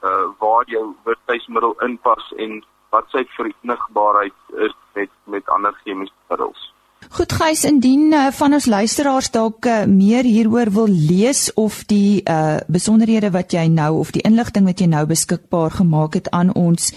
uh 0.04 0.26
waar 0.38 0.66
jou 0.68 0.84
wirtuismiddel 1.04 1.75
inpas 1.86 2.32
en 2.36 2.58
wat 2.90 3.06
sy 3.14 3.22
verenigbaarheid 3.36 4.58
is 4.66 4.75
met 4.94 5.10
met 5.25 5.48
ander 5.48 5.78
chemiese 5.84 6.12
middels. 6.28 6.72
Goed 7.14 7.32
Gys, 7.32 7.64
indien 7.64 8.12
uh, 8.12 8.28
van 8.34 8.52
ons 8.52 8.66
luisteraars 8.66 9.30
dalk 9.30 9.66
uh, 9.70 9.84
meer 9.86 10.26
hieroor 10.26 10.72
wil 10.75 10.90
lees 10.90 11.52
of 11.54 11.84
die 11.86 12.22
uh 12.26 12.58
besonderhede 12.66 13.30
wat 13.30 13.54
jy 13.54 13.68
nou 13.70 14.00
of 14.00 14.10
die 14.10 14.25
inligting 14.26 14.66
wat 14.66 14.80
jy 14.82 14.88
nou 14.90 15.04
beskikbaar 15.06 15.70
gemaak 15.78 16.18
het 16.18 16.30
aan 16.34 16.50
ons, 16.58 16.90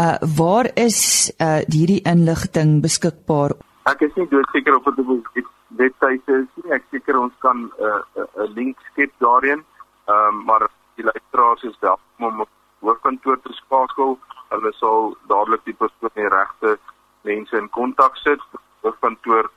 uh 0.00 0.16
waar 0.36 0.70
is 0.80 1.28
uh 1.36 1.60
hierdie 1.68 2.00
inligting 2.08 2.80
beskikbaar? 2.80 3.52
Ek 3.92 4.00
is 4.08 4.16
nie 4.16 4.28
doodseker 4.32 4.78
of 4.78 4.88
dit 5.36 5.44
webtuise 5.76 6.38
is 6.42 6.48
nie. 6.56 6.72
Ek 6.76 6.84
seker 6.90 7.18
ons 7.20 7.36
kan 7.44 7.68
'n 7.68 7.70
uh, 7.84 8.00
uh, 8.16 8.48
link 8.56 8.80
skep 8.92 9.12
daarin. 9.18 9.60
Ehm 10.08 10.40
um, 10.40 10.44
maar 10.44 10.68
die 10.96 11.04
luisteraars 11.04 11.62
is 11.62 11.76
welkom 11.80 12.24
om 12.30 12.40
op 12.40 12.50
hoofkantoor 12.80 13.40
te 13.42 13.52
skakel. 13.52 14.18
Hulle 14.48 14.72
sal 14.72 15.16
dadelik 15.28 15.64
die 15.64 15.76
persoon 15.82 16.14
die 16.14 16.28
regte 16.28 16.78
mense 17.22 17.56
in 17.56 17.68
kontak 17.70 18.16
sit. 18.16 18.42
Hoofkantoor 18.82 19.50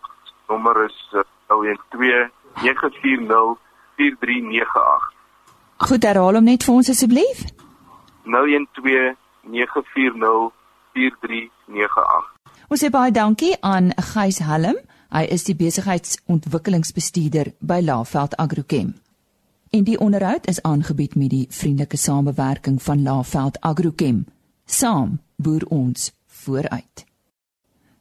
nommer 0.49 0.85
is 0.85 0.97
uh, 1.13 1.21
012 1.47 2.31
940 2.61 3.57
4398. 3.97 5.13
Goed, 5.77 6.03
herhaal 6.03 6.35
hom 6.39 6.47
net 6.47 6.63
vir 6.63 6.73
ons 6.75 6.89
asseblief. 6.93 7.45
012 8.25 9.15
940 9.43 10.51
4398. 10.93 12.33
Ons 12.69 12.81
sê 12.81 12.89
baie 12.93 13.11
dankie 13.13 13.55
aan 13.61 13.91
Gys 14.13 14.39
Helm. 14.45 14.77
Hy 15.13 15.27
is 15.29 15.43
die 15.45 15.55
besigheidsontwikkelingsbestuurder 15.57 17.53
by 17.61 17.81
Laveld 17.85 18.33
Agrochem. 18.41 18.95
En 19.73 19.83
die 19.85 19.99
onderhoud 20.01 20.47
is 20.49 20.61
aangebied 20.61 21.15
met 21.15 21.29
die 21.33 21.47
vriendelike 21.49 21.97
samewerking 21.97 22.81
van 22.81 23.03
Laveld 23.05 23.61
Agrochem. 23.61 24.25
Saam 24.65 25.19
boer 25.37 25.65
ons 25.69 26.13
vooruit. 26.27 27.12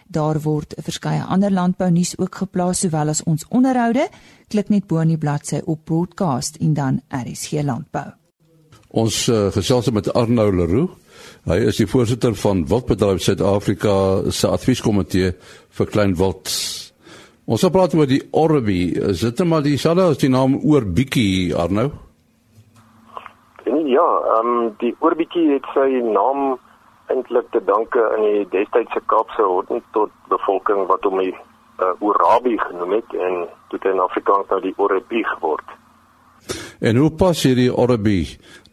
Daar 0.08 0.40
word 0.42 0.74
verskeie 0.82 1.22
ander 1.22 1.50
landbou 1.50 1.90
nuus 1.90 2.14
ook 2.18 2.34
geplaas 2.34 2.80
sowel 2.84 3.08
as 3.08 3.24
ons 3.24 3.46
onderhoude. 3.48 4.08
Klik 4.48 4.68
net 4.68 4.86
bo 4.86 5.00
in 5.02 5.14
die 5.14 5.18
bladsy 5.18 5.62
op 5.64 5.84
broadcast 5.84 6.60
en 6.60 6.74
dan 6.74 7.00
RSG 7.10 7.62
landbou. 7.66 8.06
Ons 8.90 9.26
uh, 9.28 9.48
gesels 9.52 9.90
met 9.90 10.12
Arnou 10.14 10.52
Leroux 10.54 10.94
Hy 11.46 11.60
is 11.70 11.78
die 11.78 11.86
voorsitter 11.86 12.34
van 12.38 12.64
Wildbedryf 12.66 13.22
Suid-Afrika 13.22 13.92
se 14.34 14.48
advieskomitee 14.50 15.32
vir 15.78 15.90
klein 15.92 16.16
wild. 16.18 16.50
Ons 17.46 17.62
wil 17.62 17.72
praat 17.76 17.94
oor 17.94 18.08
die 18.10 18.22
Orbi. 18.34 18.80
Is 19.12 19.22
dit 19.22 19.38
net 19.38 19.48
maar 19.48 19.62
dieselfde 19.62 20.08
as 20.10 20.18
die 20.22 20.32
naam 20.32 20.58
Oorbietjie 20.58 21.54
Arnou? 21.54 21.92
Ja, 23.86 24.06
ehm 24.36 24.50
um, 24.50 24.72
die 24.82 24.92
Oorbietjie 24.98 25.52
het 25.54 25.66
sy 25.74 25.86
naam 26.02 26.56
eintlik 27.12 27.50
te 27.50 27.62
danke 27.64 28.02
aan 28.12 28.22
die 28.22 28.46
destydse 28.50 29.00
Kaapse 29.06 29.46
tot 29.92 30.10
bevolking 30.28 30.86
wat 30.90 31.04
hom 31.04 31.18
die 31.22 31.32
uh, 31.32 31.92
Orabi 32.00 32.58
genoem 32.58 32.98
het 32.98 33.14
en 33.14 33.46
toe 33.68 33.80
in 33.90 34.00
Afrikaans 34.00 34.48
nou 34.48 34.60
die 34.60 34.74
Orbi 34.76 35.22
geword. 35.24 35.74
En 36.80 36.96
hoe 36.96 37.10
pas 37.10 37.42
hierdie 37.42 37.72
Orbi 37.72 38.20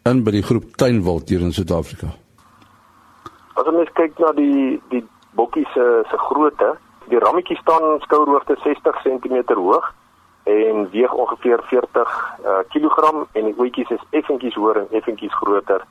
in 0.09 0.23
by 0.23 0.35
die 0.35 0.43
groep 0.43 0.75
tuinwild 0.77 1.29
hier 1.29 1.41
in 1.41 1.53
Suid-Afrika? 1.55 2.11
As 3.53 3.69
ons 3.69 3.91
kyk 3.97 4.17
na 4.19 4.33
die 4.35 4.79
die 4.91 5.03
bokkie 5.37 5.65
se 5.73 5.85
se 6.09 6.17
grootte, 6.27 6.73
die 7.09 7.19
rammetjie 7.19 7.57
staan 7.61 7.99
skouerhoogte 8.05 8.57
60 8.63 9.01
cm 9.03 9.37
hoog 9.55 9.93
en 10.43 10.89
weeg 10.91 11.13
ongeveer 11.13 11.63
40 11.69 12.13
uh, 12.43 12.59
kg 12.73 13.11
en 13.31 13.45
die 13.47 13.55
ouetjies 13.57 13.93
is 13.95 14.07
effentjies 14.11 14.57
hoër 14.59 14.83
en 14.83 14.97
effentjies 14.99 15.35
groter 15.39 15.85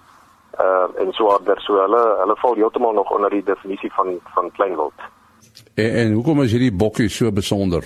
uh 0.61 1.01
en 1.01 1.13
swaarder 1.13 1.61
so 1.61 1.81
hulle 1.81 2.03
hulle 2.21 2.37
val 2.37 2.55
heeltemal 2.55 2.93
nog 2.93 3.11
onder 3.11 3.31
die 3.31 3.45
definisie 3.45 3.93
van 3.93 4.21
van 4.35 4.51
kleinwild. 4.51 4.99
En, 5.75 5.91
en 5.95 6.13
hoekom 6.13 6.43
is 6.43 6.51
hierdie 6.51 6.73
bokkie 6.73 7.09
so 7.09 7.33
besonder? 7.33 7.85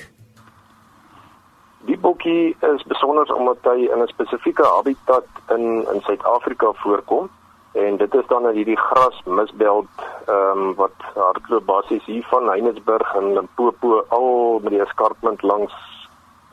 Die 1.87 1.99
bokkie 1.99 2.57
is 2.75 2.83
besonder 2.91 3.35
omdat 3.35 3.59
hy 3.63 3.87
in 3.87 4.03
'n 4.03 4.07
spesifieke 4.07 4.65
habitat 4.65 5.27
in 5.49 5.87
in 5.93 6.01
Suid-Afrika 6.01 6.73
voorkom 6.73 7.31
en 7.73 7.97
dit 7.97 8.15
is 8.15 8.27
dan 8.27 8.49
in 8.49 8.55
hierdie 8.55 8.79
grasmisbeld 8.79 9.89
ehm 10.27 10.59
um, 10.59 10.75
wat 10.75 10.97
hardloop 11.15 11.67
basies 11.67 12.05
hier 12.05 12.27
van 12.31 12.49
Heinesburg 12.49 13.15
en 13.15 13.33
Limpopo 13.33 14.05
al 14.09 14.59
met 14.63 14.73
die 14.73 14.83
eskarpment 14.83 15.43
langs 15.43 15.75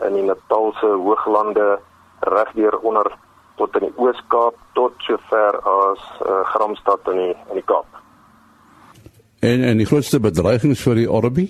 in 0.08 0.14
die 0.14 0.24
Natalse 0.24 0.86
hooglande 0.86 1.80
regdeur 2.20 2.78
onder 2.80 3.12
tot 3.56 3.76
in 3.76 3.88
die 3.88 3.94
Oos-Kaap 4.02 4.56
tot 4.74 4.94
sover 5.08 5.60
as 5.74 6.06
uh, 6.22 6.42
Gramstad 6.54 7.12
in 7.14 7.20
die 7.22 7.36
in 7.50 7.60
die 7.60 7.68
Kaap. 7.70 8.00
En 9.44 9.64
en 9.64 9.78
die 9.78 9.90
grootste 9.90 10.20
bedreigings 10.24 10.82
vir 10.82 10.96
die 11.02 11.10
Orbi? 11.10 11.48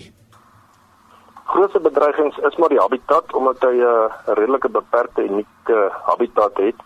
Grootste 1.54 1.80
bedreigings 1.80 2.38
is 2.50 2.58
maar 2.58 2.74
die 2.74 2.82
habitat 2.82 3.34
omdat 3.34 3.62
hy 3.62 3.76
'n 3.78 3.86
uh, 3.86 4.36
redelike 4.40 4.70
beperkte 4.70 5.24
unieke 5.30 5.80
habitat 6.10 6.58
het 6.58 6.80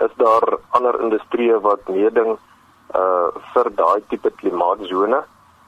is 0.00 0.12
daar 0.16 0.58
ander 0.70 1.00
industrieë 1.00 1.60
wat 1.60 1.88
meeding 1.88 2.36
uh 2.94 3.28
vir 3.52 3.70
daai 3.76 4.00
tipe 4.08 4.30
klimaatsone 4.30 5.20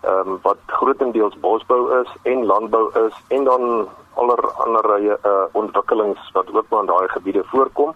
ehm 0.03 0.29
um, 0.29 0.39
wat 0.43 0.61
grootendeels 0.67 1.39
bosbou 1.41 2.01
is 2.01 2.11
en 2.33 2.45
landbou 2.47 2.85
is 3.07 3.15
en 3.29 3.45
dan 3.45 3.89
aller 4.15 4.43
ander 4.65 4.87
uh 5.01 5.45
ontwikkelings 5.53 6.31
wat 6.33 6.53
ook 6.55 6.69
maar 6.71 6.81
in 6.81 6.93
daai 6.93 7.09
gebiede 7.09 7.45
voorkom 7.45 7.95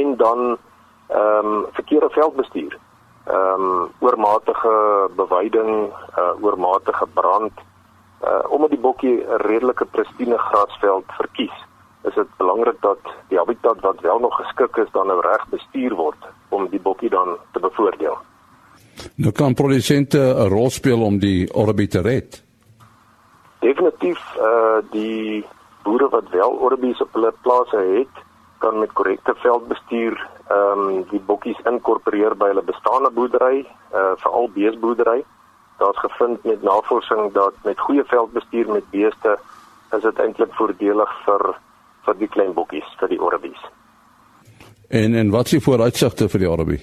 en 0.00 0.16
dan 0.16 0.58
ehm 1.08 1.46
um, 1.46 1.66
verkeerde 1.72 2.10
veldbestuur. 2.10 2.78
Ehm 3.24 3.62
um, 3.62 3.90
oormatige 3.98 5.08
beweiding, 5.16 5.92
uh 6.18 6.44
oormatige 6.44 7.06
brand 7.14 7.52
uh 8.24 8.50
omdat 8.52 8.70
die 8.70 8.78
bokkie 8.78 9.16
'n 9.24 9.36
redelike 9.36 9.84
pristine 9.84 10.38
grasveld 10.38 11.04
verkies, 11.06 11.56
is 12.02 12.14
dit 12.14 12.36
belangrik 12.36 12.80
dat 12.80 12.98
die 13.28 13.38
habitat 13.38 13.80
wat 13.80 14.00
wel 14.00 14.18
nog 14.18 14.36
geskik 14.36 14.76
is 14.76 14.90
dan 14.92 15.06
nou 15.06 15.20
reg 15.20 15.48
bestuur 15.48 15.94
word 15.94 16.26
om 16.48 16.68
die 16.68 16.80
bokkie 16.80 17.10
dan 17.10 17.36
te 17.52 17.60
bevoordeel. 17.60 18.16
Nou 19.14 19.32
kan 19.32 19.54
produsente 19.54 20.18
'n 20.18 20.48
rol 20.48 20.70
speel 20.70 21.02
om 21.02 21.18
die 21.18 21.54
orbi 21.54 21.86
te 21.86 22.00
red. 22.00 22.44
Definitief 23.58 24.20
uh 24.38 24.78
die 24.90 25.44
boere 25.82 26.08
wat 26.08 26.28
wel 26.30 26.50
orbies 26.50 27.00
op 27.00 27.12
hulle 27.12 27.32
plase 27.42 27.76
het, 27.76 28.14
kan 28.58 28.78
met 28.78 28.92
korrekte 28.92 29.34
veldbestuur 29.34 30.16
ehm 30.48 30.80
um, 30.80 31.04
die 31.10 31.20
bokkies 31.20 31.58
inkorporeer 31.66 32.36
by 32.38 32.52
hulle 32.52 32.62
bestaande 32.62 33.10
boerdery, 33.10 33.64
uh 33.92 34.12
veral 34.22 34.50
beesboerdery. 34.54 35.24
Daar's 35.78 35.98
gevind 35.98 36.44
met 36.44 36.62
navorsing 36.62 37.32
dat 37.32 37.54
met 37.64 37.80
goeie 37.80 38.04
veldbestuur 38.04 38.70
met 38.72 38.90
beeste 38.90 39.38
is 39.96 40.02
dit 40.02 40.18
eintlik 40.18 40.54
voordelig 40.54 41.12
vir 41.24 41.54
vir 42.06 42.18
die 42.18 42.28
klein 42.28 42.52
bokkies, 42.54 42.86
vir 43.00 43.08
die 43.08 43.20
orbies. 43.22 43.62
En 44.88 45.14
en 45.14 45.30
wat 45.30 45.50
is 45.50 45.58
die 45.58 45.64
vooruitsigte 45.64 46.28
vir 46.28 46.44
die 46.44 46.50
orbie? 46.50 46.80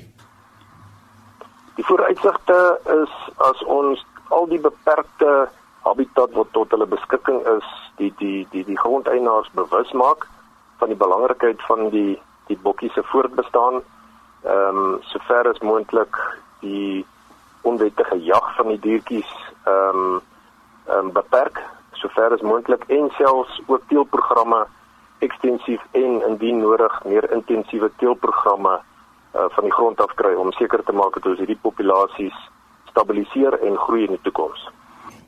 Die 1.75 1.86
vooruitsigte 1.86 2.60
is 3.03 3.13
as 3.38 3.63
ons 3.63 4.03
al 4.30 4.48
die 4.51 4.60
beperkte 4.60 5.48
habitat 5.88 6.36
wat 6.36 6.51
tot 6.51 6.72
hulle 6.75 6.88
beskikking 6.88 7.39
is, 7.56 7.72
die 7.98 8.12
die 8.20 8.48
die 8.51 8.65
die 8.68 8.77
grondeienaars 8.77 9.50
bewus 9.56 9.92
maak 9.92 10.27
van 10.83 10.91
die 10.91 11.03
belangrikheid 11.05 11.61
van 11.71 11.89
die 11.89 12.19
die 12.51 12.57
bokkie 12.59 12.91
se 12.91 13.03
voortbestaan. 13.03 13.81
Ehm 14.43 14.77
um, 14.77 14.97
sover 15.01 15.47
as 15.47 15.59
moontlik 15.59 16.17
die 16.59 17.05
onwettige 17.61 18.17
jag 18.23 18.55
van 18.55 18.67
die 18.67 18.79
diertjies 18.79 19.31
ehm 19.63 19.99
um, 19.99 20.21
um, 20.95 21.11
beperk 21.11 21.61
sover 21.91 22.33
as 22.35 22.41
moontlik 22.41 22.83
en 22.87 23.07
selfs 23.17 23.61
ook 23.65 23.83
teelprogramme 23.87 24.65
ekstensief 25.19 25.81
en 25.91 26.19
indien 26.27 26.59
nodig 26.59 27.03
meer 27.03 27.31
intensiewe 27.31 27.91
teelprogramme 27.97 28.73
uh, 28.75 29.45
van 29.55 29.63
die 29.63 29.71
grond 29.73 30.01
af 30.01 30.11
kry 30.19 30.33
om 30.35 30.51
seker 30.51 30.83
te 30.83 30.91
maak 30.91 31.15
dat 31.15 31.29
ons 31.31 31.39
hierdie 31.39 31.61
populasies 31.61 32.35
stabiliseer 32.89 33.55
en 33.69 33.79
groei 33.85 34.03
in 34.03 34.17
die 34.17 34.25
toekoms. 34.27 34.67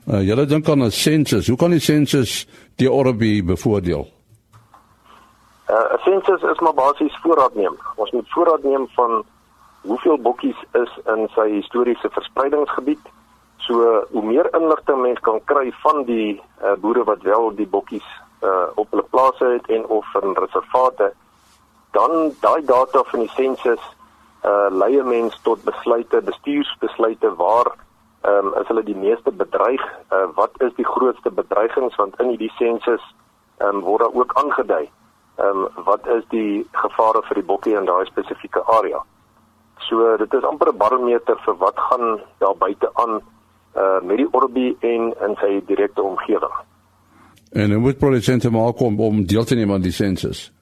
Uh, 0.04 0.20
julle 0.28 0.44
dink 0.46 0.68
aan 0.68 0.84
'n 0.84 0.90
sensus. 0.90 1.48
Hoe 1.48 1.56
kan 1.56 1.70
die 1.70 1.80
sensus 1.80 2.44
die 2.76 2.92
orbie 2.92 3.42
bevoordeel? 3.42 4.04
'n 5.68 5.72
uh, 5.72 6.02
Sensus 6.04 6.42
is 6.42 6.58
maar 6.58 6.74
basies 6.74 7.18
voorraad 7.22 7.54
neem. 7.54 7.76
Ons 7.94 8.10
moet 8.10 8.32
voorraad 8.32 8.62
neem 8.62 8.88
van 8.94 9.24
hoeveel 9.80 10.18
bokkies 10.18 10.60
is 10.72 10.98
in 11.04 11.28
sy 11.34 11.48
historiese 11.50 12.08
verspreidingsgebied. 12.10 13.02
So 13.56 14.04
hoe 14.10 14.22
meer 14.22 14.48
inligting 14.54 15.00
mens 15.02 15.20
kan 15.20 15.40
kry 15.44 15.72
van 15.82 16.04
die 16.04 16.42
uh, 16.62 16.72
boere 16.78 17.04
wat 17.04 17.22
wel 17.22 17.54
die 17.54 17.66
bokkies 17.66 18.06
uh, 18.42 18.70
op 18.74 18.90
hulle 18.90 19.06
plase 19.10 19.44
het 19.44 19.66
en 19.66 19.86
of 19.86 20.06
in 20.22 20.36
reservate, 20.38 21.12
dan 21.90 22.32
daai 22.40 22.64
data 22.64 23.02
van 23.10 23.20
die 23.26 23.34
sensus 23.34 23.82
uh 24.46 24.68
lei 24.70 25.02
mense 25.02 25.38
tot 25.42 25.62
besluite, 25.64 26.20
bestuursbesluite 26.22 27.34
waar 27.34 27.72
um, 28.22 28.52
is 28.60 28.68
hulle 28.68 28.84
die 28.86 28.94
meeste 28.96 29.32
bedreig? 29.32 29.82
Uh 30.12 30.28
wat 30.34 30.60
is 30.62 30.74
die 30.76 30.86
grootste 30.86 31.30
bedreigings 31.30 31.96
want 31.96 32.20
in 32.20 32.28
hierdie 32.34 32.52
sensus 32.58 33.02
um, 33.58 33.80
word 33.80 34.04
daar 34.04 34.14
ook 34.14 34.34
aangedui. 34.42 34.84
Ehm 35.36 35.48
um, 35.48 35.84
wat 35.84 36.06
is 36.06 36.24
die 36.28 36.66
gevare 36.72 37.22
vir 37.28 37.34
die 37.34 37.44
bokkie 37.44 37.76
in 37.76 37.84
daai 37.84 38.04
spesifieke 38.06 38.62
area? 38.78 39.02
So 39.88 40.16
dit 40.16 40.34
is 40.34 40.42
amper 40.42 40.72
'n 40.72 40.76
barometer 40.76 41.36
vir 41.44 41.56
wat 41.56 41.78
gaan 41.78 42.20
daar 42.38 42.56
buite 42.56 42.90
aan 42.94 43.20
uh 43.76 44.00
met 44.02 44.16
die 44.16 44.32
orbie 44.32 44.76
en 44.80 45.14
in 45.26 45.36
sy 45.40 45.62
direkte 45.66 46.02
omgewing. 46.02 46.54
En 47.52 47.72
hoe 47.72 47.80
moet 47.80 47.98
produsente 47.98 48.50
maak 48.50 48.80
om 48.80 49.00
om 49.00 49.26
deel 49.26 49.44
te 49.44 49.54
neem 49.54 49.72
aan 49.72 49.80
die 49.80 49.92
sensus? 49.92 50.52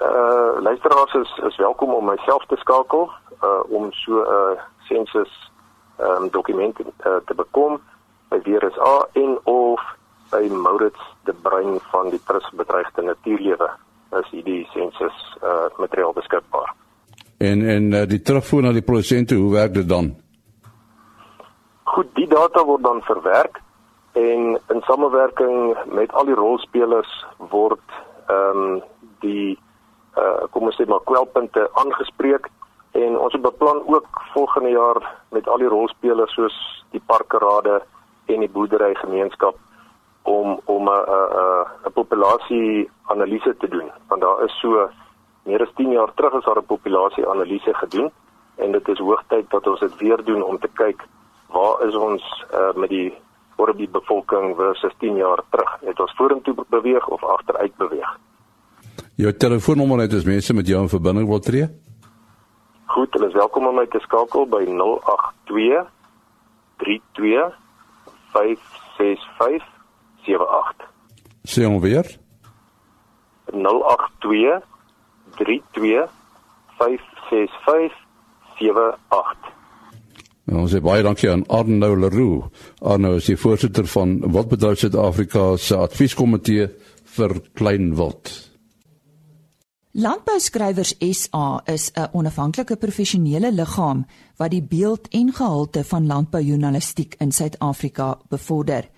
Uh 0.00 0.60
luisteraars 0.60 1.14
is 1.14 1.40
is 1.46 1.56
welkom 1.56 1.94
om 1.94 2.04
myself 2.04 2.46
te 2.46 2.56
skakel 2.56 3.10
uh 3.42 3.62
om 3.68 3.92
so 3.92 4.12
'n 4.12 4.26
uh, 4.26 4.60
sensus 4.88 5.52
um, 6.00 6.28
dokument 6.30 6.80
uh, 6.80 7.16
te 7.26 7.34
bekom 7.34 7.80
by 8.28 8.40
WRSA 8.42 9.08
en 9.12 9.38
of 9.44 9.80
by 10.34 10.48
Maurits 10.50 11.02
de 11.24 11.32
Bruin 11.32 11.78
van 11.90 12.10
die 12.10 12.20
Trust 12.26 12.54
Bedreigde 12.58 13.02
Natuurlewe 13.02 13.70
is 14.18 14.30
hierdie 14.30 14.62
sensus 14.72 15.16
uh 15.42 15.66
materiaal 15.78 16.14
beskikbaar. 16.16 16.72
En 17.38 17.62
en 17.74 17.92
uh, 17.92 18.02
die 18.10 18.22
terugvoer 18.22 18.62
na 18.62 18.72
die 18.72 18.82
produsente, 18.82 19.34
hoe 19.34 19.52
werk 19.52 19.74
dit 19.74 19.88
dan? 19.88 20.14
Goed, 21.94 22.10
die 22.18 22.26
data 22.30 22.64
word 22.64 22.82
dan 22.82 23.02
verwerk 23.06 23.60
en 24.12 24.58
in 24.74 24.82
samewerking 24.86 25.76
met 25.98 26.12
al 26.12 26.30
die 26.30 26.38
rolspelers 26.38 27.12
word 27.54 27.98
ehm 28.26 28.64
um, 28.64 28.82
die 29.22 29.58
uh 30.18 30.46
kom 30.54 30.70
ons 30.70 30.78
sê 30.78 30.86
maar 30.90 31.02
kwelpunte 31.10 31.66
aangespreek 31.82 32.46
en 33.04 33.18
ons 33.18 33.34
beplan 33.46 33.82
ook 33.90 34.22
volgende 34.34 34.70
jaar 34.70 35.02
met 35.34 35.48
al 35.50 35.62
die 35.62 35.70
rolspelers 35.70 36.34
soos 36.38 36.56
die 36.94 37.02
parkerade 37.06 37.80
en 38.30 38.46
die 38.46 38.50
boerderygemeenskap 38.56 39.58
om 40.24 40.60
om 40.64 40.88
'n 40.88 41.04
'n 41.06 41.66
'n 41.86 41.92
populasie 41.92 42.90
analise 43.12 43.54
te 43.58 43.68
doen 43.68 43.88
want 44.08 44.20
daar 44.20 44.44
is 44.44 44.60
so 44.60 44.88
meer 45.44 45.62
as 45.62 45.74
10 45.74 45.90
jaar 45.90 46.10
terug 46.14 46.32
is 46.32 46.44
daar 46.44 46.58
'n 46.58 46.72
populasie 46.74 47.28
analise 47.28 47.74
gedoen 47.74 48.10
en 48.56 48.72
dit 48.72 48.88
is 48.88 48.98
hoogtyd 48.98 49.50
dat 49.50 49.66
ons 49.66 49.80
dit 49.80 49.96
weer 49.96 50.24
doen 50.24 50.42
om 50.42 50.58
te 50.58 50.68
kyk 50.72 51.06
waar 51.48 51.86
is 51.86 51.94
ons 51.94 52.44
uh, 52.54 52.72
met 52.74 52.88
die 52.88 53.14
oor 53.56 53.72
die 53.76 53.88
bevolking 53.88 54.56
versus 54.58 54.94
10 54.98 55.16
jaar 55.16 55.42
terug. 55.50 55.76
Het 55.80 56.00
ons 56.00 56.14
vorentoe 56.18 56.54
beweeg 56.68 57.08
of 57.08 57.24
agteruit 57.24 57.76
beweeg? 57.76 58.16
Jou 59.14 59.32
telefoonnommer 59.32 60.02
net 60.02 60.14
as 60.14 60.26
mense 60.26 60.54
met 60.54 60.66
jou 60.66 60.80
in 60.82 60.90
verbinding 60.90 61.28
wil 61.30 61.38
tree? 61.38 61.68
Goed, 62.90 63.14
hulle 63.14 63.30
is 63.30 63.38
welkom 63.38 63.66
om 63.66 63.78
my 63.78 63.86
te 63.86 64.00
skakel 64.02 64.48
by 64.50 64.64
082 64.66 65.86
32 66.82 67.54
565 68.34 69.73
78. 70.24 70.88
Sien 71.44 71.68
hom 71.68 71.80
weer? 71.80 72.18
082 73.52 74.62
32 75.36 76.10
565 76.78 77.92
78. 78.58 79.52
En 80.44 80.60
ons 80.60 80.70
sê 80.70 80.80
baie 80.84 81.04
dankie 81.04 81.30
aan 81.32 81.46
Arno 81.48 81.94
Leroux. 81.96 82.50
Arno 82.84 83.14
is 83.20 83.28
die 83.30 83.38
voorsitter 83.40 83.86
van 83.88 84.18
Wildbedryf 84.24 84.82
Suid-Afrika 84.82 85.54
se 85.56 85.78
advieskomitee 85.80 86.68
vir 87.16 87.38
kleinwild. 87.56 88.32
Landbouskrywers 89.94 90.96
SA 90.98 91.62
is 91.70 91.92
'n 91.94 92.08
onafhanklike 92.12 92.76
professionele 92.76 93.52
liggaam 93.52 94.06
wat 94.36 94.50
die 94.50 94.62
beeld 94.62 95.08
en 95.08 95.32
gehalte 95.32 95.84
van 95.84 96.06
landboujoernalistiek 96.06 97.14
in 97.18 97.32
Suid-Afrika 97.32 98.18
bevorder. 98.28 98.88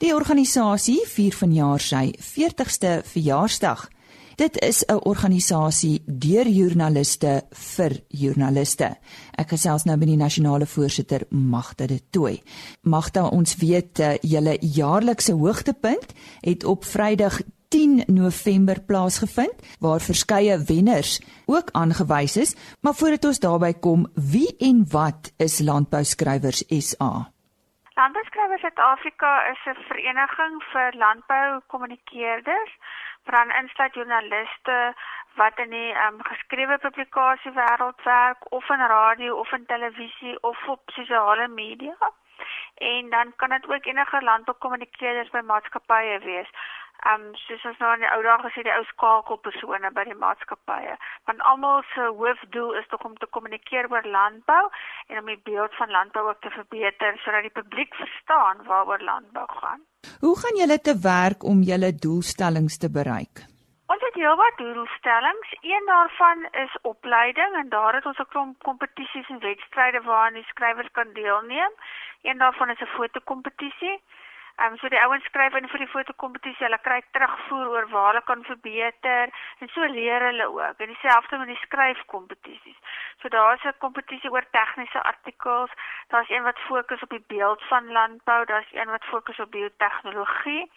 Die 0.00 0.14
organisasie 0.16 1.02
vier 1.04 1.34
vanjaar 1.36 1.82
sy 1.84 2.06
40ste 2.24 3.02
verjaarsdag. 3.04 3.82
Dit 4.40 4.56
is 4.64 4.80
'n 4.88 5.04
organisasie 5.04 6.02
deur 6.06 6.48
joernaliste 6.48 7.42
vir 7.50 8.00
joernaliste. 8.08 8.96
Ek 9.36 9.48
gesels 9.48 9.84
nou 9.84 9.96
met 9.96 10.08
die 10.08 10.16
nasionale 10.16 10.66
voorsitter 10.66 11.26
Magda 11.28 11.86
de 11.86 12.00
Tooi. 12.10 12.40
Magda, 12.82 13.26
ons 13.26 13.56
weet 13.56 13.98
uh, 13.98 14.16
julle 14.22 14.56
jaarlikse 14.60 15.32
hoogtepunt 15.32 16.12
het 16.40 16.64
op 16.64 16.84
Vrydag 16.84 17.40
10 17.68 18.02
November 18.06 18.80
plaasgevind 18.80 19.54
waar 19.80 20.00
verskeie 20.00 20.58
wenners 20.64 21.20
ook 21.46 21.68
aangewys 21.72 22.36
is, 22.36 22.54
maar 22.80 22.94
voordat 22.94 23.24
ons 23.24 23.38
daarby 23.38 23.72
kom, 23.72 24.06
wie 24.14 24.56
en 24.58 24.86
wat 24.88 25.32
is 25.36 25.58
Landbouskrywers 25.58 26.64
SA? 26.68 27.32
Landbouskrywers 28.00 28.62
Suid-Afrika 28.64 29.30
is 29.52 29.62
'n 29.70 29.80
vereniging 29.88 30.54
vir 30.72 30.94
landboukommunikeerders 31.00 32.72
van 33.30 33.50
insluit 33.60 33.94
joernaliste 33.94 34.76
wat 35.40 35.58
in 35.64 35.70
die 35.70 35.92
um, 36.04 36.22
geskrewe 36.30 36.78
publikasie 36.78 37.52
wêreld 37.58 38.00
werk 38.04 38.52
of 38.58 38.70
in 38.70 38.86
radio 38.94 39.36
of 39.42 39.52
in 39.52 39.66
televisie 39.66 40.42
of 40.42 40.68
op 40.68 40.80
sosiale 40.96 41.48
media. 41.48 41.96
En 42.74 43.10
dan 43.10 43.32
kan 43.36 43.48
dit 43.48 43.68
ook 43.68 43.84
enige 43.84 44.22
landboukommunikeerders 44.22 45.30
by 45.30 45.42
maatskappye 45.44 46.18
wees. 46.18 46.50
Um 47.08 47.22
soos 47.46 47.64
ons 47.64 47.78
nou 47.80 47.90
in 47.94 48.02
die 48.04 48.10
ou 48.12 48.22
dae 48.22 48.38
gesê 48.44 48.62
die 48.66 48.74
ou 48.76 48.84
skakelpersone 48.90 49.90
by 49.96 50.04
die 50.04 50.16
maatskappye. 50.22 50.96
Want 51.28 51.44
almal 51.50 51.82
se 51.94 52.08
hoofdoel 52.20 52.74
is 52.80 52.88
tog 52.92 53.04
om 53.08 53.14
te 53.16 53.28
kommunikeer 53.36 53.88
oor 53.92 54.04
landbou 54.04 54.64
en 55.08 55.22
om 55.22 55.30
die 55.32 55.40
beeld 55.48 55.76
van 55.80 55.90
landbou 55.90 56.26
ook 56.28 56.40
te 56.40 56.52
verbeter 56.56 57.16
sodat 57.24 57.46
die 57.48 57.56
publiek 57.60 57.94
verstaan 57.94 58.60
waaroor 58.68 59.00
landbou 59.00 59.46
gaan. 59.62 59.80
Hoe 60.20 60.36
gaan 60.42 60.60
julle 60.60 60.80
te 60.80 60.96
werk 61.02 61.44
om 61.44 61.64
julle 61.70 61.94
doelstellings 61.94 62.76
te 62.78 62.90
bereik? 62.92 63.48
Ons 63.90 64.04
het 64.06 64.14
heelwat 64.14 64.60
doelstellings. 64.60 65.56
Een 65.60 65.86
daarvan 65.86 66.48
is 66.64 66.78
opleiding 66.82 67.56
en 67.62 67.68
daar 67.68 67.94
het 67.94 68.06
ons 68.06 68.20
'n 68.20 68.32
klomp 68.32 68.62
kompetisies 68.68 69.28
en 69.28 69.40
wedstryde 69.40 70.00
waaraan 70.00 70.38
die 70.38 70.50
skrywers 70.52 70.90
kan 70.92 71.12
deelneem. 71.12 71.72
Een 72.22 72.38
daarvan 72.38 72.70
is 72.70 72.80
'n 72.80 72.94
fotokompetisie. 72.96 73.96
Ehm 74.60 74.72
um, 74.72 74.78
so 74.78 74.88
die 74.92 75.00
ouens 75.00 75.24
skryf 75.24 75.54
in 75.56 75.68
vir 75.72 75.80
die 75.80 75.88
fotokompetisie, 75.88 76.66
hulle 76.66 76.78
kry 76.84 76.98
terugvoer 77.16 77.68
oor 77.74 77.86
waar 77.92 78.08
hulle 78.10 78.20
kan 78.30 78.42
verbeter 78.44 79.30
en 79.64 79.70
so 79.72 79.86
leer 79.92 80.24
hulle 80.26 80.48
ook. 80.52 80.82
En 80.84 80.90
dieselfde 80.92 81.38
met 81.40 81.48
die 81.48 81.62
skryfkompetisies. 81.62 82.76
So 83.22 83.32
daar's 83.34 83.64
'n 83.64 83.78
kompetisie 83.84 84.30
oor 84.30 84.44
tegniese 84.50 85.02
artikels. 85.12 85.72
Daar's 86.08 86.28
een 86.28 86.42
wat 86.42 86.60
fokus 86.68 87.06
op 87.06 87.08
die 87.16 87.24
beeld 87.26 87.64
van 87.72 87.88
landbou, 87.92 88.44
daar's 88.44 88.72
een 88.72 88.90
wat 88.90 89.04
fokus 89.04 89.40
op 89.40 89.50
biotehnologie. 89.50 90.70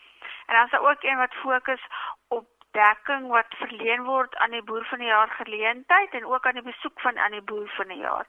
En 0.46 0.56
dan 0.56 0.65
is 0.65 0.72
daar 0.72 0.89
ook 0.89 1.04
een 1.04 1.17
wat 1.17 1.34
fokus 1.34 1.84
op 2.28 2.48
dekking 2.72 3.28
wat 3.28 3.56
verleen 3.58 4.04
word 4.04 4.36
aan 4.36 4.52
die 4.52 4.63
boer 4.63 4.86
van 4.86 5.00
die 5.00 5.08
jaar 5.08 5.30
geleentheid 5.30 6.12
en 6.12 6.26
ook 6.26 6.46
aan 6.46 6.60
die 6.62 6.72
besoek 6.72 7.00
van 7.02 7.17
aan 7.17 7.32
die 7.32 7.48
boer 7.52 7.69
van 7.76 7.88
die 7.88 7.98
jaar. 7.98 8.26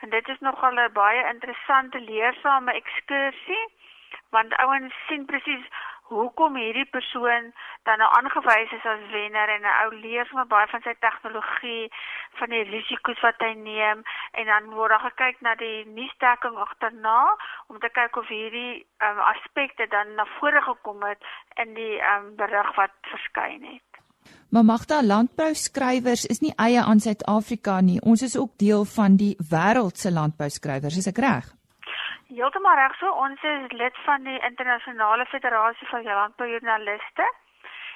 En 0.00 0.10
dit 0.10 0.28
is 0.28 0.40
nogal 0.40 0.72
'n 0.72 0.92
baie 0.92 1.26
interessante 1.34 2.00
leersame 2.00 2.72
ekskursie 2.72 3.66
want 4.30 4.56
ouens 4.62 4.94
sien 5.08 5.26
presies 5.26 5.64
hoekom 6.08 6.54
hierdie 6.54 6.86
persoon 6.94 7.48
dan 7.86 7.98
nou 7.98 8.08
aangewys 8.18 8.72
is 8.76 8.86
as 8.86 9.02
wenner 9.14 9.50
en 9.54 9.64
'n 9.66 9.78
ou 9.84 9.90
leer 10.04 10.26
sommer 10.26 10.46
baie 10.46 10.66
van 10.70 10.82
sy 10.82 10.94
tegnologie, 11.00 11.90
van 12.38 12.48
die 12.54 12.62
risiko's 12.62 13.20
wat 13.26 13.40
hy 13.46 13.52
neem 13.54 14.02
en 14.32 14.46
dan 14.46 14.70
word 14.70 14.90
daar 14.90 15.06
gekyk 15.10 15.40
na 15.40 15.54
die 15.54 15.84
nuusdekking 15.98 16.56
agterna 16.56 17.36
om 17.66 17.78
te 17.78 17.90
kyk 17.98 18.16
of 18.16 18.28
hierdie 18.28 18.86
um, 19.02 19.18
aspekte 19.18 19.86
dan 19.86 20.14
na 20.14 20.26
vore 20.38 20.62
gekom 20.62 21.02
het 21.02 21.22
in 21.56 21.74
die 21.74 21.98
um, 22.14 22.36
berig 22.36 22.70
wat 22.76 22.94
verskyn 23.02 23.62
het. 23.62 23.90
Maar 24.50 24.64
magta 24.64 25.02
landbou 25.02 25.54
skrywers 25.54 26.24
is 26.26 26.40
nie 26.40 26.54
eie 26.56 26.82
aan 26.82 27.00
Suid-Afrika 27.00 27.80
nie. 27.80 28.00
Ons 28.00 28.22
is 28.22 28.36
ook 28.38 28.58
deel 28.58 28.84
van 28.84 29.16
die 29.16 29.36
wêreld 29.50 29.98
se 29.98 30.12
landbou 30.12 30.48
skrywers, 30.50 30.96
is 30.96 31.06
ek 31.06 31.18
reg? 31.18 31.56
Heeltemal 32.28 32.74
reg 32.74 32.94
so. 32.98 33.10
Ons 33.22 33.42
is 33.46 33.72
lid 33.72 33.98
van 34.04 34.24
die 34.26 34.38
internasionale 34.48 35.26
federasie 35.30 35.86
van 35.88 36.02
landboujoernaliste 36.02 37.26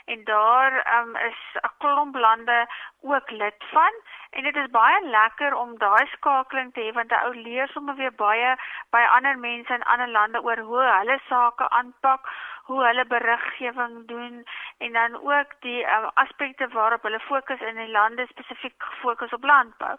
en 0.05 0.25
daar 0.25 0.77
um, 0.99 1.17
is 1.17 1.41
'n 1.61 1.71
klomp 1.79 2.15
lande 2.17 2.67
ook 3.01 3.31
lid 3.31 3.65
van 3.73 3.95
en 4.31 4.43
dit 4.43 4.57
is 4.57 4.71
baie 4.71 5.01
lekker 5.07 5.55
om 5.55 5.79
daai 5.79 6.07
skakeling 6.07 6.73
te 6.75 6.81
hê 6.81 6.93
want 6.93 7.11
'n 7.11 7.25
ou 7.27 7.35
leer 7.35 7.69
sommer 7.69 7.95
weer 7.95 8.15
baie 8.15 8.55
by 8.91 9.03
ander 9.17 9.39
mense 9.39 9.75
in 9.75 9.83
ander 9.83 10.09
lande 10.09 10.43
oor 10.43 10.59
hoe 10.59 10.83
hulle 10.99 11.19
sake 11.29 11.69
aanpak, 11.69 12.21
hoe 12.65 12.85
hulle 12.85 13.05
beriggewing 13.05 14.07
doen 14.07 14.45
en 14.79 14.93
dan 14.93 15.15
ook 15.15 15.61
die 15.61 15.85
um, 15.97 16.11
aspekte 16.15 16.69
waarop 16.69 17.03
hulle 17.03 17.21
fokus 17.21 17.61
in 17.61 17.77
die 17.77 17.91
lande 17.91 18.27
spesifiek 18.27 18.83
gefokus 18.83 19.33
op 19.33 19.45
landbou. 19.45 19.97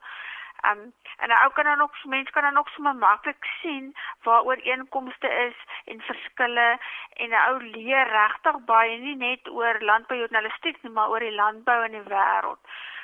Um 0.69 0.93
en 1.17 1.29
nou 1.29 1.51
kan 1.53 1.63
dan 1.63 1.81
ook 1.81 1.95
mense 2.03 2.31
kan 2.31 2.43
dan 2.43 2.57
ook 2.57 2.69
sommer 2.69 2.95
maklik 2.95 3.45
sien 3.61 3.95
waar 4.23 4.43
ooreenkomste 4.43 5.29
is 5.47 5.57
en 5.85 6.01
verskille 6.01 6.79
en 7.13 7.29
'n 7.29 7.43
ou 7.49 7.57
leer 7.63 8.07
regtig 8.07 8.63
baie 8.65 8.97
nie 8.97 9.15
net 9.15 9.49
oor 9.49 9.79
landboujournalistiek 9.79 10.81
nie, 10.81 10.91
maar 10.91 11.09
oor 11.09 11.19
die 11.19 11.35
landbou 11.41 11.83
in 11.85 11.91
die 11.91 12.09
wêreld. 12.15 12.59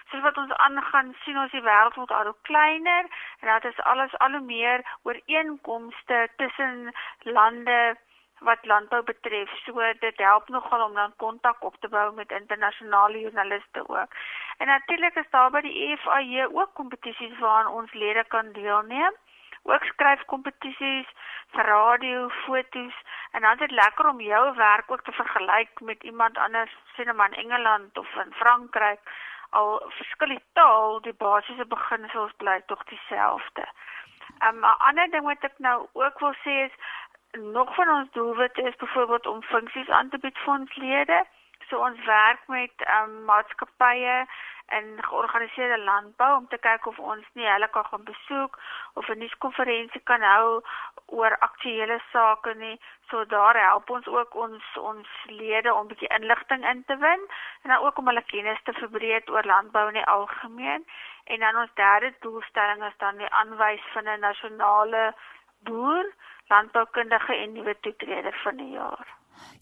Soos 0.10 0.22
wat 0.22 0.38
ons 0.38 0.54
aangaan 0.54 1.16
sien 1.24 1.38
ons 1.38 1.52
die 1.52 1.62
wêreld 1.62 1.96
word 1.96 2.12
al 2.12 2.26
hoe 2.26 2.42
kleiner 2.42 3.06
en 3.40 3.54
dit 3.54 3.72
is 3.72 3.80
alles 3.80 4.18
al 4.18 4.32
hoe 4.32 4.46
meer 4.54 4.86
ooreenkomste 5.04 6.30
tussen 6.36 6.94
lande 7.24 7.98
wat 8.40 8.66
landbou 8.66 9.04
betref. 9.04 9.50
So 9.66 9.94
dit 10.00 10.18
help 10.18 10.48
nogal 10.48 10.84
om 10.86 10.94
dan 10.94 11.14
kontak 11.16 11.64
op 11.64 11.76
te 11.80 11.90
bou 11.90 12.14
met 12.14 12.32
internasionale 12.32 13.20
joernaliste 13.20 13.88
ook. 13.88 14.12
En 14.58 14.68
natuurlik 14.68 15.16
is 15.16 15.30
daar 15.30 15.52
by 15.52 15.62
die 15.62 15.78
EFAJ 15.92 16.46
ook 16.52 16.74
kompetisies 16.74 17.40
waaraan 17.40 17.74
ons 17.74 17.94
lede 17.94 18.24
kan 18.28 18.52
deelneem. 18.52 19.14
Ook 19.64 19.84
skryfkompetisies 19.84 21.08
vir 21.52 21.66
radio, 21.66 22.30
fotos 22.30 22.94
en 23.32 23.42
dan 23.42 23.52
is 23.52 23.60
dit 23.60 23.72
lekker 23.72 24.08
om 24.08 24.22
jou 24.22 24.56
werk 24.56 24.92
ook 24.92 25.04
te 25.04 25.12
vergelyk 25.12 25.80
met 25.80 26.04
iemand 26.04 26.38
anders, 26.38 26.76
sien 26.96 27.16
maar 27.16 27.32
in 27.32 27.44
Engeland 27.44 27.98
of 27.98 28.16
in 28.16 28.34
Frankryk. 28.34 29.00
Al 29.50 29.84
verskil 29.88 30.28
die 30.28 30.44
taal, 30.54 31.02
die 31.02 31.14
basiese 31.14 31.66
beginsels 31.66 32.32
bly 32.38 32.62
tog 32.66 32.84
dieselfde. 32.84 33.68
Um, 34.44 34.60
'n 34.60 34.64
um, 34.64 34.64
ander 34.64 35.10
ding 35.12 35.26
wat 35.26 35.44
ek 35.44 35.56
nou 35.58 35.88
ook 35.94 36.20
wil 36.20 36.34
sê 36.44 36.56
is 36.66 36.74
nog 37.32 37.76
van 37.76 37.90
ons 37.90 38.12
doelwitte 38.12 38.62
is 38.62 38.76
byvoorbeeld 38.76 39.26
om 39.26 39.42
funksies 39.42 39.90
aan 39.90 40.10
te 40.10 40.18
bied 40.18 40.38
vir 40.38 40.54
ons 40.54 40.76
lede. 40.76 41.26
So 41.70 41.78
ons 41.78 42.06
werk 42.06 42.48
met 42.48 42.86
um, 43.02 43.24
maatskappye 43.26 44.26
en 44.68 45.04
georganiseerde 45.04 45.84
landbou 45.84 46.36
om 46.36 46.48
te 46.48 46.58
kyk 46.58 46.86
of 46.86 47.00
ons 47.00 47.26
nie 47.34 47.48
hulle 47.48 47.70
kan 47.70 47.86
gaan 47.86 48.04
besoek 48.04 48.60
of 48.94 49.08
'n 49.08 49.18
nuuskonferensie 49.18 50.02
kan 50.04 50.22
hou 50.22 50.62
oor 51.06 51.38
aktuelle 51.40 52.00
sake 52.12 52.54
nie. 52.54 52.80
So 53.10 53.26
daar 53.26 53.58
help 53.68 53.90
ons 53.90 54.08
ook 54.08 54.36
ons 54.36 54.64
ons 54.78 55.08
lede 55.26 55.74
om 55.74 55.86
'n 55.86 55.88
bietjie 55.88 56.16
inligting 56.20 56.68
in 56.70 56.84
te 56.86 56.98
win 56.98 57.22
en 57.62 57.70
dan 57.70 57.84
ook 57.86 57.98
om 57.98 58.08
hulle 58.08 58.22
kennis 58.34 58.64
te 58.64 58.74
verbreek 58.74 59.30
oor 59.30 59.44
landbou 59.44 59.88
in 59.88 60.00
die 60.00 60.12
algemeen. 60.18 60.86
En 61.24 61.40
dan 61.40 61.56
ons 61.56 61.74
derde 61.74 62.14
doelstelling 62.20 62.84
is 62.84 62.98
dan 62.98 63.18
die 63.18 63.30
aanwys 63.30 63.84
van 63.94 64.04
'n 64.04 64.20
nasionale 64.20 65.14
boer 65.64 66.06
landboukundige 66.48 67.36
en 67.36 67.54
nuwe 67.54 67.76
toetreder 67.82 68.40
van 68.44 68.58
die 68.58 68.72
jaar. 68.72 69.08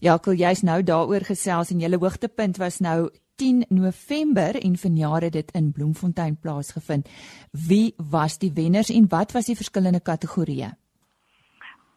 Jaco, 0.00 0.32
jy's 0.32 0.62
nou 0.62 0.82
daaroor 0.82 1.24
gesels 1.28 1.70
en 1.70 1.80
julle 1.80 1.98
hoogtepunt 2.00 2.56
was 2.56 2.80
nou 2.80 3.10
10 3.36 3.66
November 3.68 4.56
en 4.62 4.76
vanjaar 4.80 5.26
het 5.28 5.32
dit 5.32 5.50
in 5.52 5.72
Bloemfontein 5.72 6.38
plaasgevind. 6.40 7.08
Wie 7.68 7.94
was 8.10 8.38
die 8.38 8.52
wenners 8.54 8.90
en 8.90 9.08
wat 9.08 9.32
was 9.32 9.50
die 9.50 9.56
verskillende 9.56 10.00
kategorieë? 10.00 10.70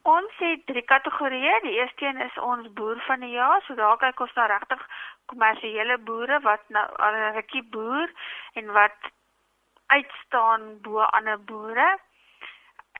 Ons 0.09 0.35
het 0.39 0.65
drie 0.65 0.83
kategorieë. 0.83 1.59
Die 1.63 1.77
eerste 1.79 2.05
een 2.05 2.19
is 2.25 2.37
ons 2.43 2.67
boer 2.73 2.99
van 3.07 3.19
die 3.19 3.31
jaar. 3.35 3.63
So 3.67 3.75
daar 3.75 3.97
kyk 3.97 4.19
ons 4.19 4.35
na 4.35 4.45
regtig 4.51 4.83
kommersiële 5.31 5.99
boere 6.03 6.39
wat 6.43 6.63
nou 6.67 6.87
'n 6.97 7.33
rukkie 7.37 7.63
boer 7.63 8.11
en 8.53 8.71
wat 8.71 9.11
uitstaan 9.85 10.61
bo 10.81 10.99
ander 10.99 11.39
boere 11.43 11.99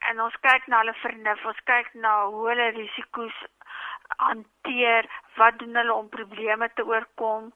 en 0.08 0.22
ons 0.22 0.36
kyk 0.42 0.68
na 0.68 0.82
hulle 0.82 0.96
vernuf, 1.04 1.46
ons 1.46 1.62
kyk 1.70 1.94
na 1.94 2.14
hoe 2.32 2.48
hulle 2.50 2.70
risiko's 2.78 3.38
hanteer, 4.18 5.10
wat 5.36 5.60
doen 5.60 5.76
hulle 5.76 5.94
om 5.94 6.10
probleme 6.10 6.70
te 6.74 6.86
oorkom? 6.86 7.52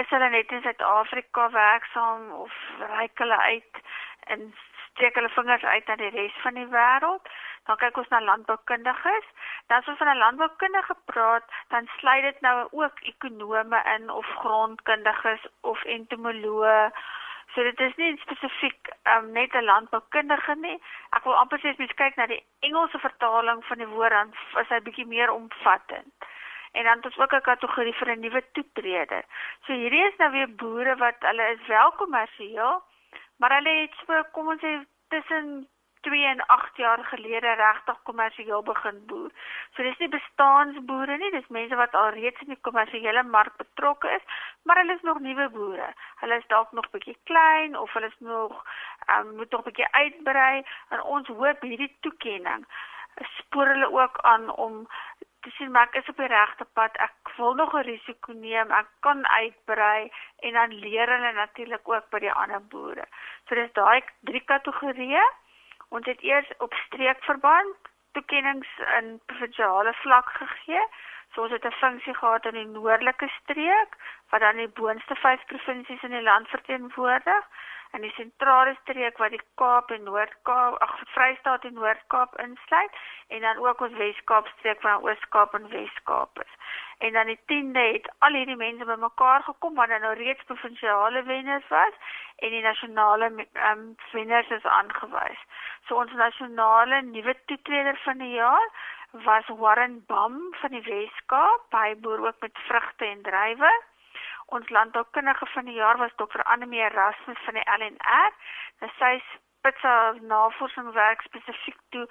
Is 0.00 0.08
hulle 0.08 0.30
net 0.30 0.52
in 0.52 0.62
Suid-Afrika 0.62 1.50
werksaam 1.50 2.30
of 2.44 2.56
reik 2.96 3.18
hulle 3.18 3.36
uit 3.36 3.82
en 4.34 4.52
steek 4.88 5.14
hulle 5.18 5.32
vingers 5.34 5.64
uit 5.64 5.86
na 5.86 5.96
die 6.00 6.12
res 6.16 6.42
van 6.44 6.58
die 6.60 6.68
wêreld? 6.72 7.32
Dan 7.68 7.78
kyk 7.82 7.98
ons 8.00 8.08
na 8.10 8.20
landboukundiges. 8.24 9.26
Dan 9.68 9.78
as 9.78 9.88
ons 9.92 9.98
van 9.98 10.08
'n 10.14 10.22
landboukundige 10.24 10.96
praat, 11.12 11.44
dan 11.68 11.88
sluit 11.98 12.22
dit 12.22 12.40
nou 12.40 12.68
ook 12.70 13.00
ekonome 13.12 13.82
in 13.96 14.10
of 14.10 14.26
grondkundiges 14.26 15.46
of 15.60 15.84
entomoloë 15.84 16.90
So 17.54 17.62
dit 17.62 17.80
is 17.80 17.96
nie 17.96 18.16
spesifiek 18.22 18.90
um, 19.14 19.32
net 19.32 19.54
'n 19.54 19.64
landboukundige 19.64 20.54
nie. 20.54 20.76
Ek 21.16 21.24
wil 21.24 21.34
amper 21.34 21.58
sê 21.58 21.72
as 21.72 21.80
mens 21.82 21.94
kyk 21.98 22.16
na 22.16 22.26
die 22.26 22.42
Engelse 22.60 22.98
vertaling 22.98 23.64
van 23.64 23.78
die 23.78 23.88
woord 23.94 24.10
dan 24.10 24.34
is 24.62 24.68
hy 24.68 24.80
bietjie 24.80 25.06
meer 25.06 25.32
omvattend. 25.32 26.28
En 26.72 26.84
dan 26.84 26.96
het 26.96 27.06
ons 27.10 27.18
ook 27.18 27.34
'n 27.34 27.48
kategorie 27.50 27.94
vir 27.94 28.10
'n 28.10 28.20
nuwe 28.20 28.42
toetreder. 28.52 29.24
So 29.66 29.72
hierdie 29.72 30.06
is 30.06 30.16
nou 30.18 30.30
weer 30.30 30.54
boere 30.54 30.96
wat 30.96 31.16
hulle 31.18 31.50
is 31.52 31.66
wel 31.66 31.90
kommersieel, 31.92 32.82
maar 33.38 33.52
hulle 33.54 33.74
het 33.80 33.94
so 34.06 34.22
kom 34.32 34.48
ons 34.48 34.62
sê 34.62 34.86
tussen 35.08 35.68
2 36.06 36.24
en 36.32 36.46
8 36.46 36.76
jaar 36.76 37.04
gelede 37.04 37.52
regtig 37.60 38.02
kommersieel 38.02 38.62
begin 38.62 39.00
boer. 39.06 39.30
So 39.74 39.82
dis 39.82 39.98
nie 39.98 40.08
bestaansboere 40.08 41.16
nie, 41.16 41.30
dis 41.30 41.48
mense 41.48 41.76
wat 41.76 41.94
al 41.94 42.12
reeds 42.16 42.40
in 42.40 42.54
die 42.54 42.60
kommersiële 42.68 43.22
mark 43.22 43.56
betrokke 43.56 44.10
is, 44.16 44.24
maar 44.62 44.80
hulle 44.82 44.96
is 44.98 45.08
nog 45.08 45.20
nuwe 45.20 45.48
boere. 45.56 45.90
Hulle 46.22 46.38
is 46.42 46.46
dalk 46.52 46.72
nog 46.72 46.90
bietjie 46.90 47.18
klein 47.24 47.76
of 47.78 47.92
hulle 47.92 48.12
is 48.12 48.18
nog 48.18 48.64
um, 49.16 49.36
moet 49.36 49.50
nog 49.50 49.66
bietjie 49.68 49.88
uitbrei 49.90 50.62
en 50.88 51.02
ons 51.02 51.28
hoop 51.28 51.60
hierdie 51.60 51.96
toekenning 52.00 52.66
spoor 53.28 53.66
hulle 53.66 53.92
ook 54.02 54.18
aan 54.18 54.56
om 54.56 54.88
te 55.40 55.50
sien 55.50 55.70
maar 55.70 55.88
ek 55.88 56.02
is 56.02 56.08
op 56.12 56.18
die 56.20 56.28
regte 56.28 56.66
pad. 56.78 56.96
Ek 56.96 57.32
wil 57.36 57.54
nog 57.54 57.72
'n 57.74 57.86
risiko 57.88 58.32
neem. 58.32 58.70
Ek 58.70 58.88
kan 59.00 59.26
uitbrei 59.26 60.12
en 60.38 60.52
dan 60.52 60.74
leer 60.84 61.08
hulle 61.08 61.32
natuurlik 61.32 61.88
ook 61.88 62.10
by 62.10 62.18
die 62.18 62.32
ander 62.32 62.62
boere. 62.62 63.04
So 63.48 63.54
dis 63.54 63.72
daai 63.72 64.02
drie 64.20 64.44
kategorieë. 64.44 65.24
Ons 65.90 66.06
het 66.06 66.22
eers 66.22 66.50
op 66.58 66.74
streekverband 66.74 67.88
toekennings 68.12 68.68
in 68.98 69.20
provinsiale 69.26 69.94
vlak 70.02 70.28
gegee. 70.42 70.82
So 71.32 71.42
ons 71.42 71.52
het 71.52 71.64
'n 71.66 71.80
funksie 71.82 72.14
gehad 72.14 72.46
in 72.46 72.58
die 72.58 72.66
noordelike 72.66 73.28
streek 73.40 73.96
wat 74.30 74.40
dan 74.40 74.56
die 74.56 74.68
boonste 74.68 75.14
5 75.14 75.44
provinsies 75.46 76.02
in 76.02 76.16
die 76.18 76.22
land 76.22 76.48
verteenwoordig 76.48 77.44
en 77.90 78.04
die 78.06 78.12
sentrale 78.16 78.76
streek 78.82 79.18
wat 79.18 79.34
die 79.34 79.42
Kaap 79.60 79.90
en 79.90 80.04
Noord-Kaap, 80.06 80.78
ag 80.84 80.94
Vrystaat 81.14 81.64
en 81.64 81.74
Noord-Kaap 81.74 82.36
insluit 82.44 83.00
en 83.28 83.40
dan 83.46 83.62
ook 83.66 83.80
ons 83.86 83.96
Wes-Kaap 83.98 84.46
streek 84.54 84.80
van 84.80 85.02
Oos-Kaap 85.02 85.54
en 85.58 85.68
Wes-Kaap 85.68 86.42
is. 86.44 86.54
En 86.98 87.12
dan 87.12 87.26
die 87.26 87.40
10de 87.52 87.84
het 87.92 88.12
al 88.18 88.38
hierdie 88.38 88.56
mense 88.56 88.84
bymekaar 88.84 89.42
gekom 89.42 89.74
wat 89.74 89.88
nou 89.88 90.14
reeds 90.14 90.44
provinsiale 90.44 91.22
wenners 91.22 91.68
was 91.68 91.94
en 92.36 92.50
die 92.56 92.62
nasionale 92.62 93.30
ehm 93.34 93.78
um, 93.78 93.94
wenners 94.12 94.50
is 94.50 94.64
aangewys. 94.64 95.44
So 95.88 95.96
ons 95.96 96.12
nasionale 96.12 97.02
nuwe 97.02 97.36
toetreder 97.46 98.00
van 98.04 98.18
die 98.18 98.34
jaar 98.34 98.68
was 99.10 99.48
Warren 99.48 100.04
Bam 100.06 100.36
van 100.60 100.70
die 100.70 100.84
Weskaap. 100.86 101.72
Hy 101.74 101.96
boer 102.04 102.26
ook 102.26 102.40
met 102.40 102.58
vrugte 102.68 103.04
en 103.04 103.22
druiwe. 103.22 103.72
Ons 104.56 104.68
landboukundige 104.68 105.46
van 105.46 105.64
die 105.64 105.78
jaar 105.78 105.98
was 105.98 106.14
Dr. 106.16 106.42
Annelie 106.42 106.82
Erasmus 106.82 107.44
van 107.44 107.54
die 107.54 107.68
LNR. 107.78 108.32
Nou 108.80 108.90
sy 108.98 109.12
spits 109.32 109.82
haar 109.86 110.16
navorsingswerk 110.22 111.22
spesifiek 111.22 111.78
toe 111.94 112.06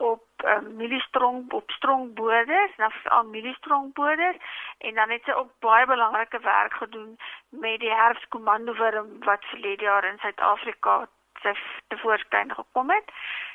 op 0.00 0.24
um, 0.44 0.76
mieliestrong 0.76 1.52
op 1.52 1.70
strongboders, 1.70 2.76
nou 2.76 2.90
veral 2.92 3.24
mieliestrongboder 3.24 4.36
en 4.78 4.94
dan 4.94 5.10
het 5.10 5.24
sy 5.24 5.36
ook 5.36 5.50
baie 5.64 5.86
belangrike 5.86 6.40
werk 6.40 6.76
gedoen 6.80 7.18
met 7.48 7.80
die 7.80 7.92
herfskomandowurm 7.92 9.10
wat 9.28 9.44
verlede 9.52 9.84
jaar 9.84 10.04
in 10.04 10.18
Suid-Afrika 10.18 11.08
te 11.42 11.96
voorskyn 12.04 12.54
gekom 12.54 12.90
het. 12.90 13.12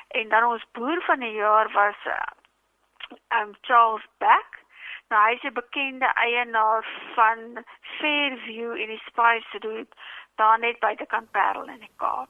En 0.08 0.28
dan 0.28 0.44
ons 0.44 0.66
boer 0.72 1.02
van 1.02 1.18
die 1.20 1.34
jaar 1.34 1.70
was 1.72 1.98
uh, 2.06 2.22
um 3.40 3.54
Charles 3.60 4.06
Beck. 4.18 4.62
Nou 5.08 5.20
hy 5.22 5.34
is 5.38 5.44
'n 5.46 5.54
bekende 5.54 6.08
eienaar 6.26 6.82
van 7.14 7.38
Fairview 7.98 8.72
in 8.82 8.88
die 8.94 9.02
Spice 9.08 9.58
Road 9.66 9.90
daar 10.34 10.58
net 10.58 10.80
by 10.80 10.94
die 10.98 11.06
kant 11.06 11.30
Parel 11.30 11.68
in 11.68 11.78
die 11.78 11.94
Kaap. 11.96 12.28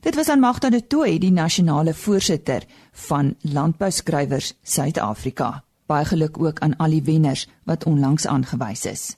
Dit 0.00 0.14
was 0.14 0.28
aan 0.28 0.40
Magda 0.40 0.70
de 0.70 0.86
Tooy, 0.86 1.18
die 1.18 1.32
nasionale 1.32 1.94
voorsitter 1.94 2.62
van 2.92 3.36
Landbouskrywers 3.40 4.54
Suid-Afrika. 4.62 5.62
Baie 5.86 6.04
geluk 6.04 6.38
ook 6.38 6.58
aan 6.58 6.76
al 6.76 6.90
die 6.90 7.02
wenners 7.02 7.48
wat 7.64 7.84
onlangs 7.84 8.26
aangewys 8.26 8.84
is. 8.86 9.16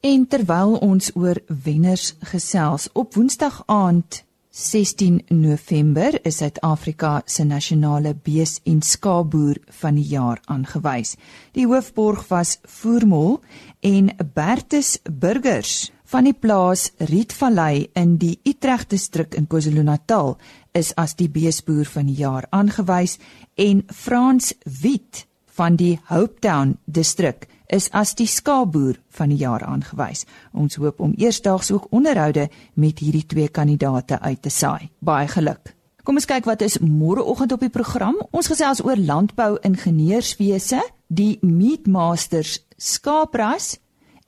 En 0.00 0.28
terwyl 0.28 0.76
ons 0.76 1.16
oor 1.16 1.36
wenners 1.64 2.16
gesels, 2.20 2.92
op 2.92 3.14
Woensdag 3.14 3.62
aand 3.66 4.24
16 4.52 5.26
November 5.28 6.18
is 6.26 6.40
Suid-Afrika 6.40 7.22
se 7.24 7.44
nasionale 7.46 8.16
bees 8.18 8.56
en 8.66 8.80
skaapboer 8.82 9.60
van 9.78 9.94
die 9.94 10.08
jaar 10.10 10.40
aangewys. 10.50 11.12
Die 11.54 11.68
hoofborg 11.70 12.24
was 12.32 12.56
Voormol 12.66 13.38
en 13.86 14.10
Bertus 14.34 14.96
Burgers 15.06 15.92
van 16.10 16.26
die 16.26 16.34
plaas 16.34 16.88
Rietvallei 16.98 17.92
in 17.94 18.16
die 18.18 18.40
Utrecht 18.42 18.90
distrik 18.90 19.38
in 19.38 19.46
KwaZulu-Natal 19.46 20.34
is 20.74 20.90
as 20.98 21.14
die 21.14 21.30
beesboer 21.30 21.86
van 21.86 22.10
die 22.10 22.18
jaar 22.18 22.50
aangewys 22.50 23.20
en 23.54 23.84
Frans 23.86 24.50
Wit 24.82 25.28
van 25.54 25.78
die 25.78 25.94
Hopetown 26.10 26.74
distrik 26.90 27.46
is 27.70 27.88
as 27.94 28.14
die 28.18 28.26
skaapboer 28.26 28.98
van 29.16 29.30
die 29.32 29.38
jaar 29.38 29.62
aangewys. 29.64 30.26
Ons 30.52 30.76
hoop 30.82 31.00
om 31.00 31.14
eersdaags 31.16 31.70
ook 31.70 31.86
onderhoude 31.90 32.48
met 32.74 32.98
hierdie 32.98 33.26
twee 33.26 33.48
kandidate 33.48 34.20
uit 34.20 34.42
te 34.42 34.50
saai. 34.50 34.90
Baie 34.98 35.28
geluk. 35.28 35.74
Kom 36.04 36.18
ons 36.18 36.26
kyk 36.26 36.44
wat 36.44 36.62
is 36.66 36.80
môreoggend 36.82 37.52
op 37.52 37.60
die 37.60 37.70
program. 37.70 38.16
Ons 38.30 38.50
gesels 38.50 38.82
oor 38.82 38.96
landbou 38.96 39.58
ingenieurswese, 39.62 40.82
die 41.06 41.38
Meatmasters 41.42 42.58
skaapras 42.76 43.76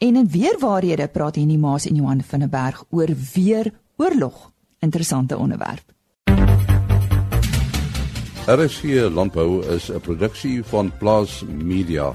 En 0.03 0.17
in 0.17 0.29
weer 0.31 0.57
waarhede 0.59 1.09
praat 1.09 1.37
Henny 1.39 1.57
Maas 1.57 1.87
en 1.87 1.95
Johan 1.95 2.23
van 2.23 2.39
der 2.39 2.49
Berg 2.49 2.85
oor 2.91 3.09
weer 3.35 3.73
oorlog. 3.97 4.51
Interessante 4.79 5.37
onderwerp. 5.37 5.83
RSC 8.47 8.83
Landbou 9.15 9.67
is 9.67 9.91
'n 9.91 10.01
produksie 10.01 10.65
van 10.65 10.93
Plaas 10.99 11.45
Media. 11.47 12.15